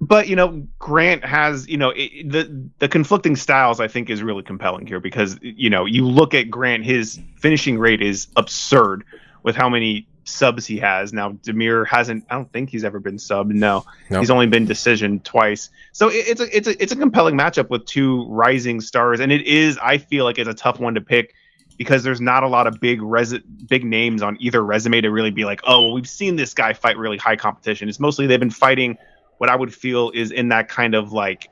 [0.00, 4.22] but you know grant has you know it, the the conflicting styles i think is
[4.22, 9.04] really compelling here because you know you look at grant his finishing rate is absurd
[9.42, 11.12] with how many subs he has.
[11.12, 13.84] Now demir hasn't i don't think he's ever been subbed no.
[14.10, 14.20] Nope.
[14.20, 15.70] he's only been decision twice.
[15.92, 19.30] So it, it's a it's a it's a compelling matchup with two rising stars and
[19.32, 21.34] it is i feel like it's a tough one to pick
[21.78, 23.38] because there's not a lot of big res-
[23.68, 26.72] big names on either resume to really be like oh well, we've seen this guy
[26.72, 27.88] fight really high competition.
[27.88, 28.98] It's mostly they've been fighting
[29.38, 31.50] what I would feel is in that kind of like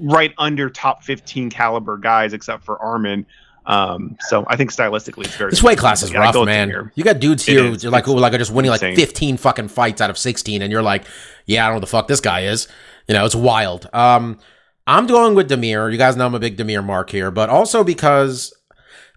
[0.00, 3.26] right under top 15 caliber guys, except for Arman.
[3.66, 5.50] Um, so I think stylistically it's very.
[5.50, 6.90] this weight class is rough, man.
[6.94, 8.96] You got dudes here who like who like are just winning like insane.
[8.96, 11.04] 15 fucking fights out of 16, and you're like,
[11.44, 12.66] yeah, I don't know what the fuck this guy is.
[13.08, 13.88] You know, it's wild.
[13.92, 14.38] Um,
[14.86, 15.92] I'm going with Damir.
[15.92, 18.54] You guys know I'm a big Damir mark here, but also because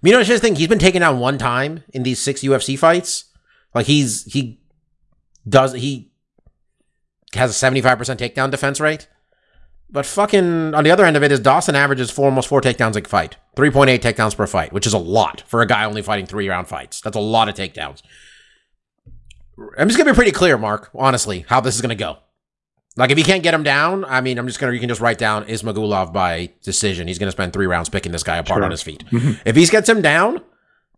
[0.04, 2.78] you know, it's just think he's been taken down one time in these six UFC
[2.78, 3.26] fights.
[3.74, 4.60] Like he's he
[5.48, 6.11] does he
[7.34, 7.82] has a 75%
[8.18, 9.08] takedown defense rate.
[9.90, 12.96] But fucking on the other end of it is Dawson averages four almost four takedowns
[12.96, 13.36] a fight.
[13.58, 16.68] 3.8 takedowns per fight, which is a lot for a guy only fighting three round
[16.70, 17.02] fights.
[17.02, 18.02] That's a lot of takedowns.
[19.78, 22.18] I'm just gonna be pretty clear, Mark, honestly, how this is gonna go.
[22.98, 25.02] Like if you can't get him down, I mean, I'm just gonna you can just
[25.02, 27.08] write down Ismagulov by decision.
[27.08, 28.64] He's gonna spend three rounds picking this guy apart Sure.
[28.66, 29.04] on his feet.
[29.46, 30.42] If he gets him down,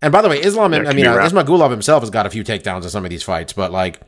[0.01, 1.15] and by the way, Islam, Yeah, I mean, uh.
[1.17, 3.99] Ismagulov himself has got a few takedowns in some of these fights, but like,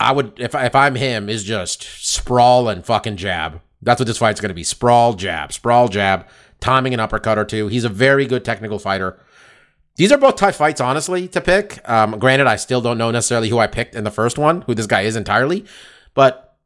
[0.00, 3.60] I would if if I'm him, is just sprawl and fucking jab.
[3.82, 6.26] That's what this fight's gonna be: sprawl, jab, sprawl, jab,
[6.58, 7.68] timing an uppercut or two.
[7.68, 9.20] He's a very good technical fighter.
[9.96, 11.86] These are both tough fights, honestly, to pick.
[11.88, 14.74] Um, granted, I still don't know necessarily who I picked in the first one, who
[14.74, 15.66] this guy is entirely,
[16.14, 16.56] but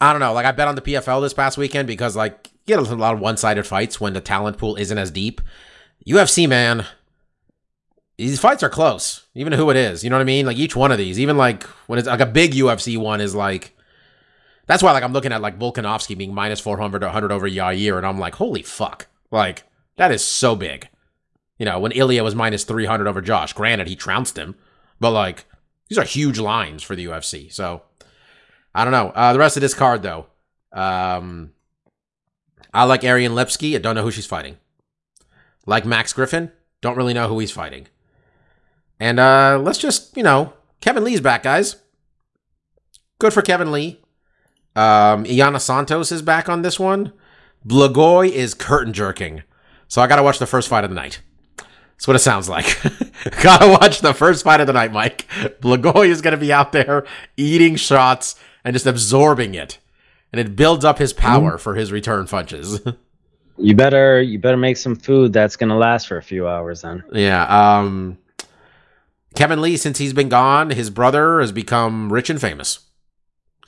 [0.00, 0.32] I don't know.
[0.32, 3.14] Like I bet on the PFL this past weekend because like you get a lot
[3.14, 5.40] of one-sided fights when the talent pool isn't as deep.
[6.06, 6.86] UFC, man,
[8.18, 10.02] these fights are close, even who it is.
[10.02, 10.44] You know what I mean?
[10.44, 13.34] Like each one of these, even like when it's like a big UFC one is
[13.34, 13.74] like.
[14.66, 18.04] That's why like I'm looking at like Volkanovski being minus 400 100 over Yair, and
[18.04, 19.62] I'm like, holy fuck, like
[19.96, 20.88] that is so big.
[21.58, 24.56] You know, when Ilia was minus 300 over Josh, granted he trounced him,
[25.00, 25.46] but like
[25.88, 27.50] these are huge lines for the UFC.
[27.52, 27.82] So
[28.74, 29.10] I don't know.
[29.14, 30.26] Uh, the rest of this card though,
[30.72, 31.52] um,
[32.74, 33.74] I like Ariane Lipski.
[33.74, 34.58] I don't know who she's fighting.
[35.66, 37.86] Like Max Griffin, don't really know who he's fighting.
[39.00, 41.76] And uh, let's just you know, Kevin Lee's back, guys.
[43.18, 44.00] Good for Kevin Lee.
[44.76, 47.12] Um, Yana Santos is back on this one.
[47.66, 49.42] Blagoy is curtain jerking.
[49.88, 51.20] So I gotta watch the first fight of the night.
[51.56, 52.80] That's what it sounds like.
[53.42, 55.26] gotta watch the first fight of the night, Mike.
[55.60, 57.04] Blagoy is gonna be out there
[57.36, 59.78] eating shots and just absorbing it.
[60.32, 62.80] And it builds up his power for his return punches.
[63.60, 67.02] You better you better make some food that's gonna last for a few hours then.
[67.12, 67.78] yeah.
[67.80, 68.16] Um
[69.34, 72.80] Kevin Lee, since he's been gone, his brother has become rich and famous.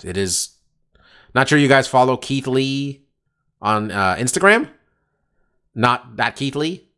[0.03, 0.57] It is
[1.35, 3.05] not sure you guys follow Keith Lee
[3.61, 4.69] on uh, Instagram.
[5.75, 6.89] Not that Keith Lee,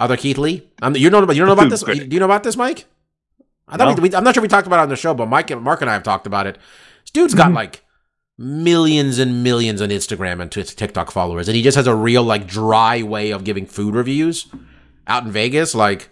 [0.00, 0.68] other Keith Lee.
[0.82, 1.82] Um, you know, you don't know about this.
[1.82, 2.86] Do you know about this, Mike?
[3.68, 4.02] I thought No.
[4.02, 5.80] we, I'm not sure we talked about it on the show, but Mike, and Mark,
[5.80, 6.56] and I have talked about it.
[7.02, 7.84] This dude's got like
[8.38, 12.46] millions and millions on Instagram and TikTok followers, and he just has a real like
[12.46, 14.46] dry way of giving food reviews
[15.06, 15.74] out in Vegas.
[15.74, 16.10] Like,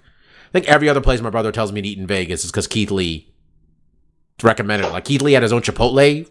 [0.55, 2.91] think every other place my brother tells me to eat in Vegas is because Keith
[2.91, 3.31] Lee
[4.43, 4.93] recommended it.
[4.93, 6.29] Like Keith Lee had his own Chipotle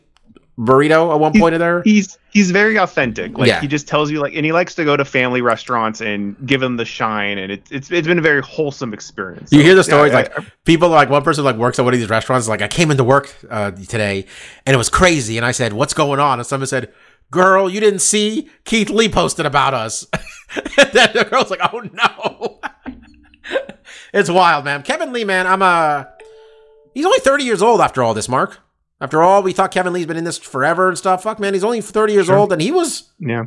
[0.60, 1.82] burrito at one He's- point in there.
[1.84, 3.38] He's he's very authentic.
[3.38, 3.60] Like Yeah.
[3.62, 6.62] he just tells you like, and he likes to go to family restaurants and give
[6.62, 9.52] them the shine, and it's it's it's been a very wholesome experience.
[9.52, 10.34] You So, hear the yeah, stories I- like
[10.66, 12.48] people like one person like works at one of these restaurants.
[12.48, 14.26] Like I came into work uh, today
[14.66, 16.94] and it was crazy, and I said, "What's going on?" And someone said,
[17.32, 20.06] "Girl, you didn't see Keith Lee posted about us."
[20.78, 22.60] and then the girl's like, "Oh no."
[24.14, 24.84] it's wild, man.
[24.84, 26.10] Kevin Lee, man, I'm a.
[26.94, 28.60] He's only 30 years old after all this, Mark.
[29.02, 31.24] After all, we thought Kevin Lee's been in this forever and stuff.
[31.24, 32.38] Fuck, man, he's only 30 years Sure.
[32.38, 33.44] old, and he was yeah,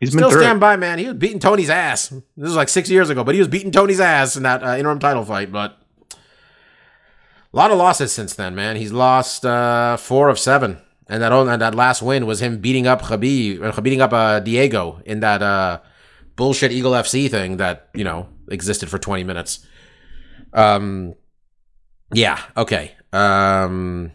[0.00, 0.60] he's been still stand it.
[0.60, 0.98] by, man.
[0.98, 2.08] He was beating Tony's ass.
[2.08, 4.76] This was like six years ago, but he was beating Tony's ass in that uh,
[4.76, 5.50] interim title fight.
[5.50, 5.78] But
[6.10, 8.76] a lot of losses since then, man.
[8.76, 10.78] He's lost uh, four of seven,
[11.08, 14.12] and that only, and that last win was him beating up Khabib, uh, beating up
[14.12, 15.80] uh, Diego in that uh,
[16.36, 19.66] bullshit Eagle FC thing that you know existed for twenty minutes.
[20.52, 21.14] Um,
[22.12, 22.92] yeah, okay.
[23.12, 24.12] Um,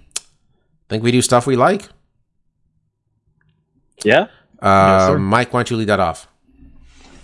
[0.93, 1.89] think we do stuff we like.
[4.03, 4.27] Yeah.
[4.61, 5.17] Uh, sir.
[5.17, 6.27] Mike, why don't you lead that off?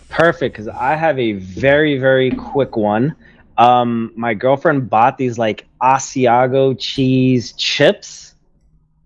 [0.10, 3.16] Perfect, because I have a very, very quick one.
[3.58, 8.34] Um, my girlfriend bought these like Asiago cheese chips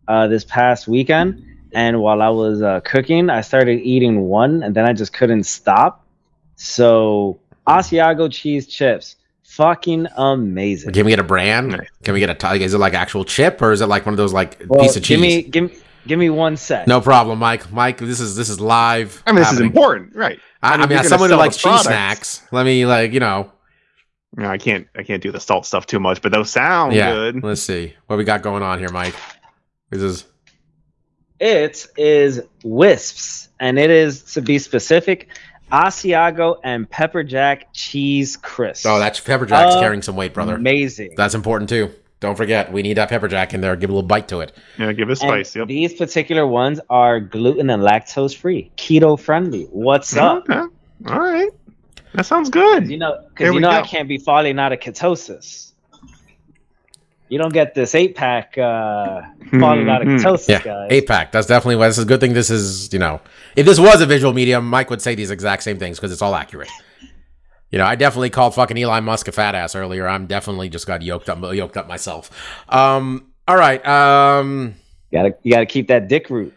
[0.08, 4.74] uh, this past weekend, and while I was uh, cooking, I started eating one, and
[4.74, 6.06] then I just couldn't stop.
[6.56, 10.92] So Asiago cheese chips, fucking amazing.
[10.94, 11.88] Can we get a brand?
[12.04, 12.36] Can we get a?
[12.36, 14.82] T- is it like actual chip or is it like one of those like Well,
[14.82, 15.18] piece of cheese?
[15.18, 16.88] Give me, give me, give me one sec.
[16.88, 17.72] no problem, Mike.
[17.72, 19.22] Mike, this is this is live.
[19.26, 20.40] I mean, this is important, right?
[20.62, 21.86] I, I mean, you're as someone who sell the likes cheese products.
[21.88, 23.52] snacks, let me like you know.
[24.36, 24.88] No, I can't.
[24.96, 27.12] I can't do the salt stuff too much, but those sound yeah.
[27.12, 27.44] good.
[27.44, 29.14] Let's see what we got going on here, Mike.
[29.92, 30.26] This is
[31.40, 35.28] It is wisps, and it is to be specific,
[35.74, 38.86] Asiago and pepper jack cheese crisp.
[38.88, 40.56] oh, that's pepper jack's Uh, carrying some weight, brother.
[40.56, 41.16] amazing.
[41.18, 41.90] That's important too.
[42.20, 43.76] Don't forget, we need that pepper jack in there.
[43.76, 44.54] Give a little bite to it.
[44.80, 45.54] Yeah, give it spice.
[45.58, 45.68] Yep.
[45.68, 49.66] These particular ones are gluten and lactose free, keto friendly.
[49.72, 50.48] What's up?
[50.50, 50.60] Okay.
[51.08, 51.50] All right.
[52.14, 52.90] That sounds good.
[52.90, 55.73] You know, because you we know I can't be falling out of ketosis.
[57.34, 59.22] You don't get this eight pack uh,
[59.60, 60.88] falling out of ketosis, Yeah, guys.
[60.92, 61.32] eight pack.
[61.32, 62.34] That's definitely why this is a good thing.
[62.34, 63.22] This is you know,
[63.56, 66.22] if this was a visual medium, Mike would say these exact same things because it's
[66.22, 66.70] all accurate.
[67.72, 70.08] You know, I definitely called fucking Elon Musk a fat ass earlier.
[70.08, 72.30] I'm definitely just got yoked up, yoked up myself.
[72.70, 73.84] Um, all right.
[73.84, 74.76] Um,
[75.10, 76.54] You gotta, you gotta keep that dick root.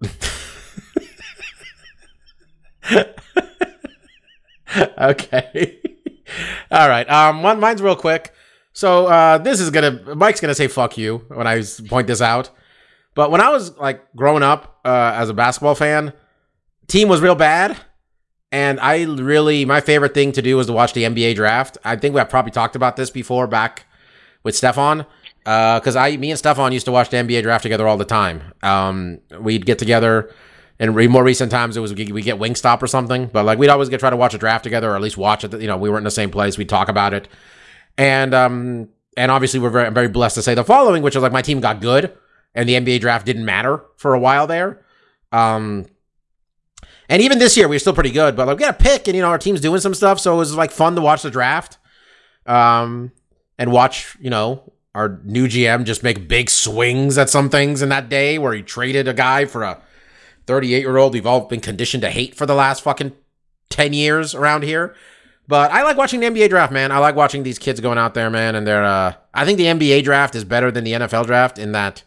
[4.98, 5.80] okay.
[6.70, 7.08] All right.
[7.10, 8.33] Um, one mine's real quick.
[8.74, 12.50] So uh, this is gonna Mike's gonna say fuck you when I point this out.
[13.14, 16.12] But when I was like growing up uh, as a basketball fan,
[16.88, 17.76] team was real bad,
[18.52, 21.78] and I really my favorite thing to do was to watch the NBA draft.
[21.84, 23.86] I think we have probably talked about this before back
[24.42, 25.06] with Stefan.
[25.44, 28.54] Because I, me and Stefan used to watch the NBA draft together all the time.
[28.62, 30.32] Um, we'd get together,
[30.78, 33.26] and re- more recent times it was we get Wingstop or something.
[33.26, 35.44] But like we'd always get try to watch a draft together, or at least watch
[35.44, 35.52] it.
[35.60, 36.56] You know, we weren't in the same place.
[36.56, 37.28] We'd talk about it,
[37.96, 41.32] and um, and obviously we're very, very blessed to say the following, which is like
[41.32, 42.16] my team got good,
[42.54, 44.84] and the NBA draft didn't matter for a while there.
[45.32, 45.86] Um,
[47.08, 49.08] and even this year we were still pretty good, but like we got a pick,
[49.08, 51.22] and you know our team's doing some stuff, so it was like fun to watch
[51.22, 51.78] the draft,
[52.46, 53.12] um,
[53.58, 57.88] and watch you know our new GM just make big swings at some things in
[57.88, 59.82] that day where he traded a guy for a
[60.46, 63.12] 38 year old we've all been conditioned to hate for the last fucking
[63.70, 64.94] 10 years around here.
[65.46, 66.90] But I like watching the NBA draft, man.
[66.90, 69.66] I like watching these kids going out there, man, and they're uh I think the
[69.66, 72.02] NBA draft is better than the NFL draft in that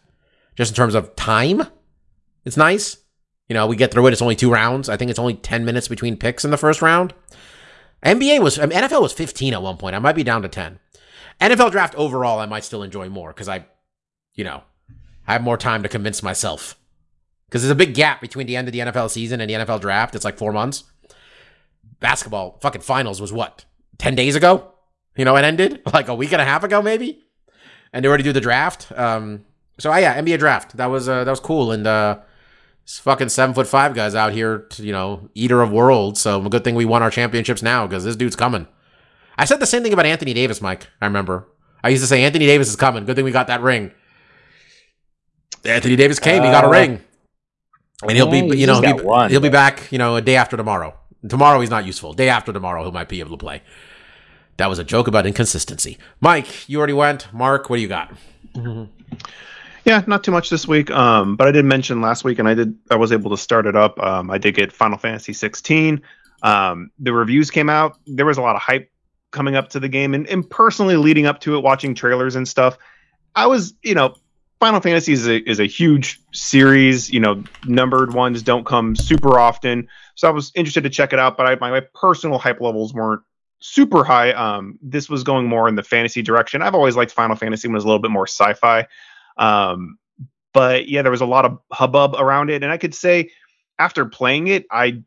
[0.56, 1.62] just in terms of time.
[2.44, 2.98] It's nice.
[3.48, 4.12] You know, we get through it.
[4.12, 4.88] It's only two rounds.
[4.88, 7.14] I think it's only 10 minutes between picks in the first round.
[8.04, 9.94] NBA was I mean, NFL was 15 at one point.
[9.94, 10.78] I might be down to 10.
[11.40, 13.66] NFL draft overall, I might still enjoy more because I,
[14.34, 14.62] you know,
[15.26, 16.76] I have more time to convince myself.
[17.46, 19.80] Because there's a big gap between the end of the NFL season and the NFL
[19.80, 20.14] draft.
[20.14, 20.84] It's like four months.
[22.00, 23.64] Basketball fucking finals was what?
[23.98, 24.72] 10 days ago?
[25.16, 27.24] You know, it ended like a week and a half ago, maybe?
[27.92, 28.92] And they already do the draft.
[28.96, 29.44] Um,
[29.78, 30.76] so, uh, yeah, NBA draft.
[30.76, 31.72] That was uh, that was cool.
[31.72, 32.18] And uh,
[32.84, 36.20] this fucking seven foot five guys out here, to, you know, eater of worlds.
[36.20, 38.66] So, good thing we won our championships now because this dude's coming.
[39.36, 40.88] I said the same thing about Anthony Davis, Mike.
[41.00, 41.48] I remember.
[41.82, 43.04] I used to say Anthony Davis is coming.
[43.04, 43.92] Good thing we got that ring.
[45.64, 46.42] Anthony Davis came.
[46.42, 47.00] he got a Uh, ring,
[48.02, 48.96] and he'll be, you know, he'll
[49.28, 50.97] be, he'll be back, you know, a day after tomorrow.
[51.26, 52.12] Tomorrow he's not useful.
[52.12, 53.62] Day after tomorrow he might be able to play.
[54.58, 55.98] That was a joke about inconsistency.
[56.20, 57.32] Mike, you already went.
[57.32, 58.12] Mark, what do you got?
[59.84, 60.90] Yeah, not too much this week.
[60.90, 63.66] Um, but I did mention last week, and I did I was able to start
[63.66, 63.98] it up.
[63.98, 66.02] Um, I did get Final Fantasy 16.
[66.42, 67.98] Um, the reviews came out.
[68.06, 68.90] There was a lot of hype
[69.30, 72.46] coming up to the game, and, and personally leading up to it, watching trailers and
[72.46, 72.76] stuff.
[73.34, 74.14] I was, you know,
[74.60, 77.10] Final Fantasy is a is a huge series.
[77.10, 79.88] You know, numbered ones don't come super often,
[80.18, 81.36] so I was interested to check it out.
[81.36, 83.22] But I, my, my personal hype levels weren't
[83.60, 84.32] super high.
[84.32, 86.60] Um, this was going more in the fantasy direction.
[86.60, 88.88] I've always liked Final Fantasy when it was a little bit more sci-fi.
[89.36, 89.96] Um,
[90.52, 93.30] but yeah, there was a lot of hubbub around it, and I could say
[93.78, 95.04] after playing it, I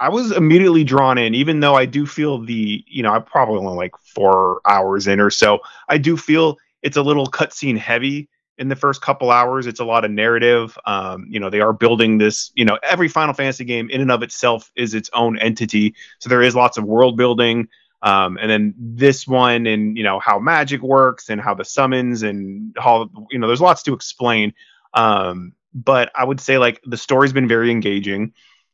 [0.00, 3.58] I was immediately drawn in, even though I do feel the you know I probably
[3.58, 5.60] only like four hours in or so.
[5.88, 8.28] I do feel it's a little cutscene heavy
[8.60, 9.66] in the first couple hours.
[9.66, 10.78] It's a lot of narrative.
[10.84, 12.52] Um, you know, they are building this.
[12.54, 16.28] You know, every Final Fantasy game in and of itself is its own entity, so
[16.28, 17.68] there is lots of world building.
[18.02, 22.22] Um, and then this one and you know how magic works and how the summons
[22.22, 24.54] and how you know there's lots to explain
[24.94, 28.32] um, but i would say like the story's been very engaging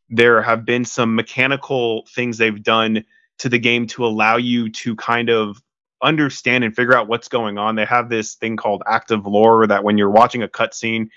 [0.09, 3.05] there have been some mechanical things they've done
[3.39, 5.61] to the game to allow you to kind of
[6.03, 7.77] understand and figure out what's going on.
[7.77, 11.09] They have this thing called active lore that when you're watching a cutscene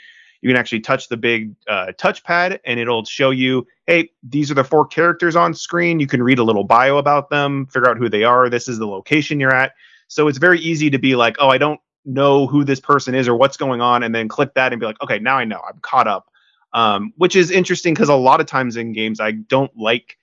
[0.41, 4.53] you can actually touch the big uh, touchpad and it'll show you hey these are
[4.53, 5.99] the four characters on screen.
[5.99, 8.49] You can read a little bio about them figure out who they are.
[8.49, 9.73] This is the location you're at.
[10.07, 13.27] So it's very easy to be like, oh, I don't know who this person is
[13.27, 15.61] or what's going on, and then click that and be like, okay, now I know,
[15.68, 16.26] I'm caught up.
[16.72, 20.19] Um, which is interesting because a lot of times in games, I don't like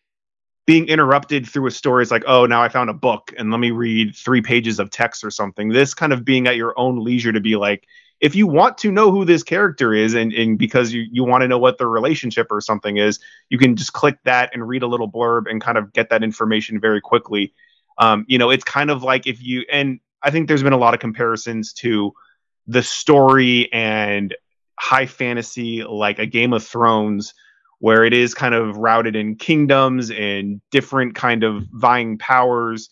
[0.67, 2.03] being interrupted through a story.
[2.03, 4.91] is like, oh, now I found a book and let me read three pages of
[4.91, 5.69] text or something.
[5.69, 7.87] This kind of being at your own leisure to be like,
[8.21, 11.43] if you want to know who this character is and, and because you, you want
[11.43, 14.83] to know what the relationship or something is, you can just click that and read
[14.83, 17.53] a little blurb and kind of get that information very quickly.
[17.99, 20.79] Um, you know, it's kind of like if you, and I think there's been a
[20.79, 22.13] lot of comparisons to
[22.67, 24.35] the story and
[24.79, 27.35] high fantasy, like a Game of Thrones,
[27.79, 32.89] where it is kind of routed in kingdoms and different kind of vying powers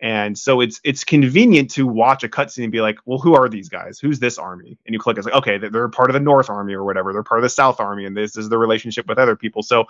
[0.00, 3.48] and so it's it's convenient to watch a cutscene and be like, well, who are
[3.48, 3.98] these guys?
[3.98, 4.78] Who's this army?
[4.86, 7.12] And you click, it's like, okay, they're part of the North Army or whatever.
[7.12, 9.62] They're part of the South Army, and this is the relationship with other people.
[9.62, 9.86] So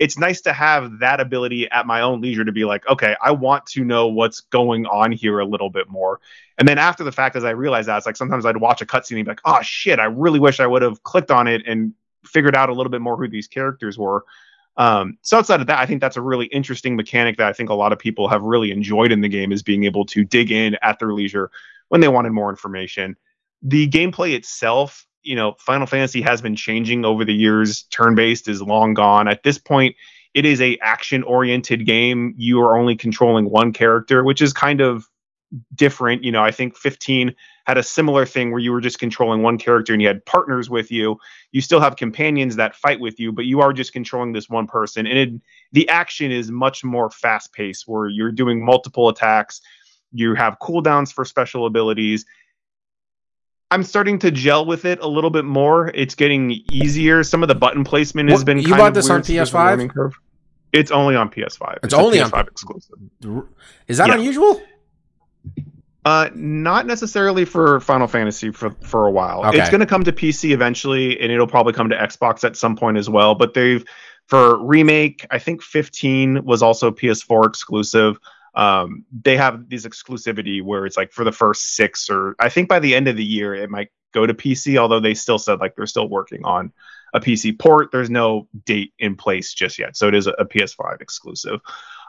[0.00, 3.30] it's nice to have that ability at my own leisure to be like, okay, I
[3.30, 6.18] want to know what's going on here a little bit more.
[6.58, 8.86] And then after the fact, as I realized that, it's like sometimes I'd watch a
[8.86, 11.62] cutscene and be like, oh shit, I really wish I would have clicked on it
[11.66, 14.24] and figured out a little bit more who these characters were.
[14.76, 17.68] Um, so outside of that, I think that's a really interesting mechanic that I think
[17.68, 20.50] a lot of people have really enjoyed in the game is being able to dig
[20.50, 21.50] in at their leisure
[21.88, 23.16] when they wanted more information.
[23.62, 27.82] The gameplay itself, you know, Final Fantasy has been changing over the years.
[27.84, 29.28] Turn-based is long gone.
[29.28, 29.94] At this point,
[30.32, 32.34] it is a action-oriented game.
[32.38, 35.06] You are only controlling one character, which is kind of
[35.74, 36.24] different.
[36.24, 37.34] You know, I think 15
[37.66, 40.68] had a similar thing where you were just controlling one character and you had partners
[40.70, 41.16] with you.
[41.52, 44.66] You still have companions that fight with you, but you are just controlling this one
[44.66, 45.06] person.
[45.06, 45.40] And it,
[45.72, 49.60] the action is much more fast paced, where you're doing multiple attacks.
[50.12, 52.24] You have cooldowns for special abilities.
[53.70, 55.90] I'm starting to gel with it a little bit more.
[55.94, 57.24] It's getting easier.
[57.24, 58.58] Some of the button placement has What- been.
[58.58, 59.88] you bought this on so there's a PS5?
[59.90, 60.12] curve.
[60.72, 61.78] It's only on PS5.
[61.82, 62.98] It's a only on- PS5 exclusive.
[63.88, 64.14] Is that Yeah.
[64.16, 64.60] unusual?
[66.04, 69.44] Uh, not necessarily for Final Fantasy for for a while.
[69.46, 69.60] Okay.
[69.60, 72.74] It's going to come to PC eventually, and it'll probably come to Xbox at some
[72.74, 73.36] point as well.
[73.36, 73.84] But they've
[74.26, 78.18] for remake, I think 15 was also PS4 exclusive.
[78.54, 82.68] Um, they have this exclusivity where it's like for the first six, or I think
[82.68, 84.78] by the end of the year it might go to PC.
[84.78, 86.72] Although they still said like they're still working on
[87.14, 87.90] a PC port.
[87.92, 91.60] There's no date in place just yet, so it is a, a PS5 exclusive.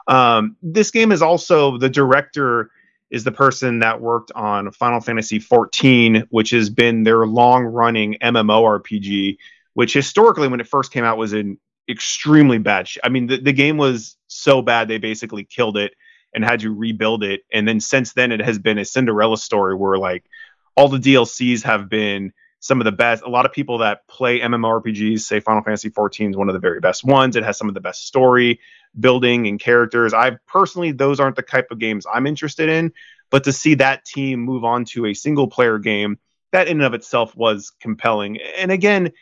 [0.08, 2.70] Um, this game is also the director
[3.10, 9.36] is the person that worked on Final Fantasy 14, which has been their long-running MMORPG,
[9.74, 11.58] which historically, when it first came out, was in
[11.88, 12.88] extremely bad.
[12.88, 15.94] Sh- I mean, the, the game was so bad they basically killed it
[16.32, 17.42] and had to rebuild it.
[17.52, 20.24] And then since then, it has been a Cinderella story where like
[20.76, 22.32] all the DLCs have been
[22.64, 23.22] some of the best.
[23.22, 26.60] A lot of people that play MMORPGs say Final Fantasy 14 is one of the
[26.60, 27.36] very best ones.
[27.36, 28.58] It has some of the best story
[28.98, 30.14] building and characters.
[30.14, 32.94] I personally, those aren't the type of games I'm interested in.
[33.28, 36.18] But to see that team move on to a single player game,
[36.52, 38.38] that in and of itself was compelling.
[38.56, 39.12] And again,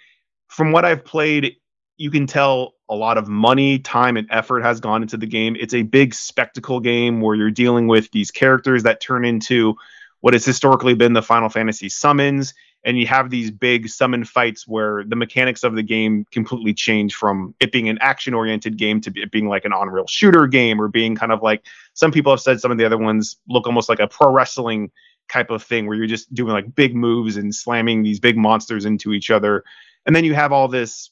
[0.47, 1.57] from what I've played,
[1.97, 5.57] you can tell a lot of money, time, and effort has gone into the game.
[5.59, 9.75] It's a big spectacle game where you're dealing with these characters that turn into
[10.21, 12.55] what has historically been the Final Fantasy summons.
[12.85, 17.15] And you have these big summon fights where the mechanics of the game completely change
[17.15, 20.49] from it being an action oriented game to it being like an on rail shooter
[20.49, 21.65] game or being kind of like
[21.95, 24.91] some people have said some of the other ones look almost like a pro wrestling
[25.31, 28.85] type of thing where you're just doing like big moves and slamming these big monsters
[28.85, 29.65] into each other.
[30.05, 31.11] And then you have all this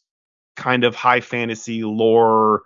[0.56, 2.62] kind of high fantasy lore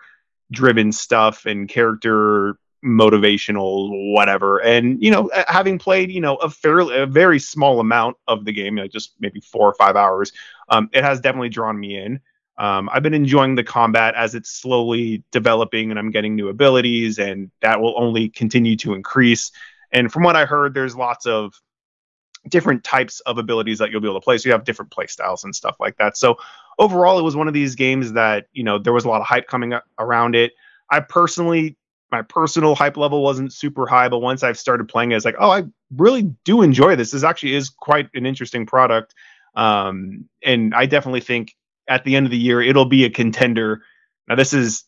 [0.51, 4.59] driven stuff and character motivational whatever.
[4.59, 8.53] And you know having played you know a fairly a very small amount of the
[8.53, 10.33] game just maybe four or five hours
[10.69, 12.21] um, it has definitely drawn me in.
[12.57, 17.19] Um, i've been enjoying the combat as it's slowly developing and i'm getting new abilities
[17.19, 19.51] and that will only continue to increase.
[19.91, 21.61] And from what i heard there's lots of
[22.49, 24.39] different types of abilities that you'll be able to play.
[24.39, 26.17] So you have different play styles and stuff like that.
[26.17, 26.37] So
[26.79, 29.27] overall it was one of these games that you know there was a lot of
[29.27, 30.53] hype coming around it.
[30.91, 31.77] I personally
[32.15, 35.35] my personal hype level wasn't super high, but once I've started playing it, it's like,
[35.41, 35.65] oh, I
[35.97, 37.11] really do enjoy this.
[37.11, 39.15] This actually is quite an interesting product.
[39.57, 41.55] Um, and I definitely think
[41.89, 43.83] at the end of the year, it'll be a contender.
[44.29, 44.85] Now, this is,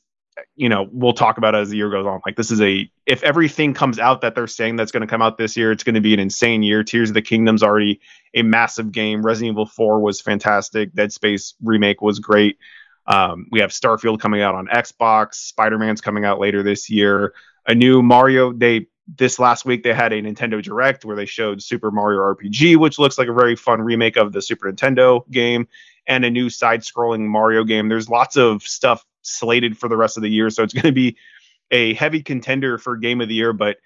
[0.55, 2.21] you know, we'll talk about it as the year goes on.
[2.25, 5.23] Like, this is a, if everything comes out that they're saying that's going to come
[5.23, 6.85] out this year, it's going to be an insane year.
[6.85, 8.01] Tears of the Kingdom's already
[8.35, 9.27] a massive game.
[9.27, 10.93] Resident Evil 4 was fantastic.
[10.95, 12.59] Dead Space remake was great.
[13.07, 15.35] Um, we have Starfield coming out on Xbox.
[15.35, 17.35] Spider Man's coming out later this year.
[17.67, 18.53] A new Mario.
[18.53, 22.77] They this last week they had a Nintendo Direct where they showed Super Mario RPG,
[22.77, 25.69] which looks like a very fun remake of the Super Nintendo game,
[26.07, 27.89] and a new side-scrolling Mario game.
[27.89, 30.93] There's lots of stuff slated for the rest of the year, so it's going to
[30.93, 31.17] be
[31.71, 33.53] a heavy contender for Game of the Year.
[33.53, 33.79] But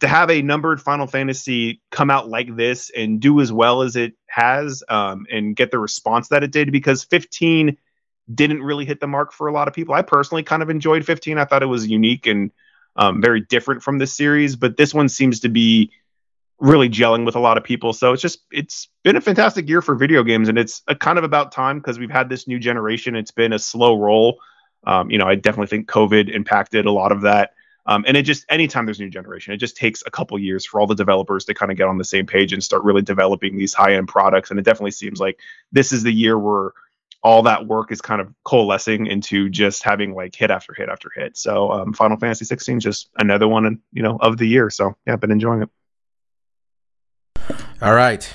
[0.00, 3.96] to have a numbered Final Fantasy come out like this and do as well as
[3.96, 7.76] it has, um, and get the response that it did, because 15
[8.32, 9.94] didn't really hit the mark for a lot of people.
[9.94, 11.38] I personally kind of enjoyed 15.
[11.38, 12.50] I thought it was unique and
[12.96, 15.92] um, very different from this series, but this one seems to be
[16.58, 17.92] really gelling with a lot of people.
[17.92, 21.18] So it's just it's been a fantastic year for video games, and it's a kind
[21.18, 23.14] of about time because we've had this new generation.
[23.14, 24.40] It's been a slow roll.
[24.84, 27.52] Um, you know, I definitely think COVID impacted a lot of that.
[27.86, 30.66] Um, and it just anytime there's a new generation, it just takes a couple years
[30.66, 33.00] for all the developers to kind of get on the same page and start really
[33.00, 34.50] developing these high end products.
[34.50, 35.40] And it definitely seems like
[35.72, 36.72] this is the year where
[37.22, 41.10] all that work is kind of coalescing into just having like hit after hit after
[41.14, 41.36] hit.
[41.36, 44.70] So um, Final Fantasy 16 just another one, in, you know, of the year.
[44.70, 45.68] So yeah, I've been enjoying it.
[47.82, 48.32] All right.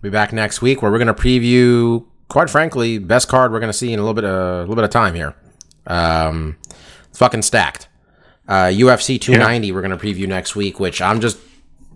[0.00, 3.72] Be back next week where we're going to preview, quite frankly, best card we're going
[3.72, 5.34] to see in a little bit of, a little bit of time here.
[5.86, 6.56] Um,
[7.12, 7.88] fucking stacked.
[8.46, 11.38] Uh, UFC 290 we're going to preview next week, which I'm just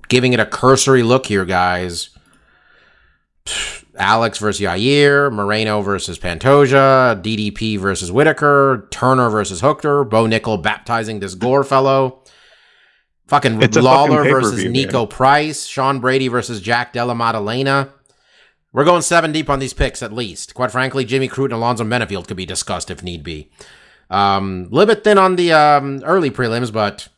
[0.08, 2.10] giving it a cursory look here, guys.
[3.98, 11.20] Alex versus Yair, Moreno versus Pantoja, DDP versus Whittaker, Turner versus Hooker, Bo Nickal baptizing
[11.20, 12.22] this Gore fellow.
[13.26, 17.90] Fucking It's Lawler fucking versus Niko Price, Sean Brady versus Jack Della Maddalena.
[18.72, 20.54] We're going seven deep on these picks at least.
[20.54, 23.50] Quite frankly, Jimmy Crute and Alonzo Menifield could be discussed if need be.
[24.10, 27.08] Um, a little bit thin on the um, early prelims, but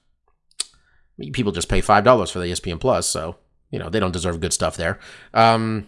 [1.32, 3.36] people just pay five dollars for the ESPN Plus, so
[3.70, 4.98] you know they don't deserve good stuff there.
[5.34, 5.86] Um,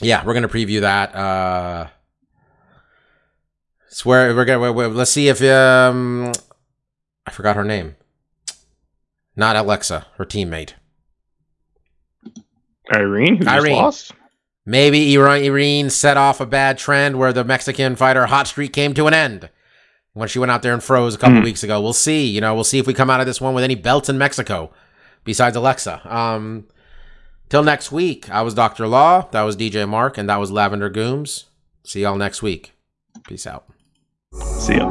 [0.00, 1.14] yeah, we're gonna preview that.
[1.14, 1.88] Uh,
[3.88, 6.32] swear we're gonna we're, we're- let's see if um,
[7.26, 7.96] I forgot her name.
[9.36, 10.74] Not Alexa, her teammate.
[12.94, 13.76] Irene, who just Irene.
[13.76, 14.12] lost.
[14.66, 18.94] Maybe Irene, Irene set off a bad trend where the Mexican fighter hot streak came
[18.94, 19.50] to an end
[20.12, 21.44] when she went out there and froze a couple Hmm.
[21.44, 21.80] weeks ago.
[21.80, 22.26] We'll see.
[22.26, 24.16] You know, we'll see if we come out of this one with any belts in
[24.18, 24.70] Mexico
[25.24, 26.00] besides Alexa.
[26.14, 26.66] Um,
[27.54, 28.88] till next week, I was Dr.
[28.88, 29.28] Law.
[29.30, 31.44] That was DJ Mark, and that was Lavender Gooms.
[31.84, 32.72] See y'all next week.
[33.28, 33.64] Peace out.
[34.58, 34.88] See ya.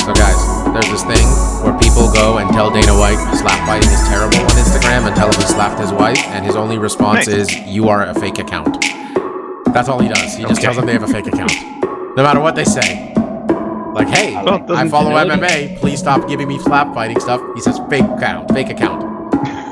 [0.00, 0.40] So, guys,
[0.72, 1.28] there's this thing
[1.62, 5.26] where people go and tell Dana White slap fighting is terrible on Instagram and tell
[5.30, 7.50] him he slapped his wife, and his only response Nice.
[7.50, 8.80] is, You are a fake account.
[9.74, 10.36] That's all he does.
[10.36, 11.52] He just tells them they have a fake account.
[12.16, 13.11] No matter what they say.
[13.92, 15.78] Like, hey, Well, I follow MMA.
[15.78, 17.40] Please stop giving me slap fighting stuff.
[17.54, 19.10] He says, Fake account, fake account.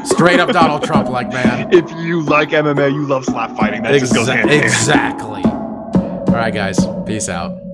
[0.06, 1.68] Straight up Donald Trump, like, man.
[1.72, 3.82] If you like MMA, you love slap fighting.
[3.82, 4.51] That just goes hand.
[4.51, 5.42] exactly.
[5.44, 6.78] All right, guys.
[7.06, 7.69] Peace out.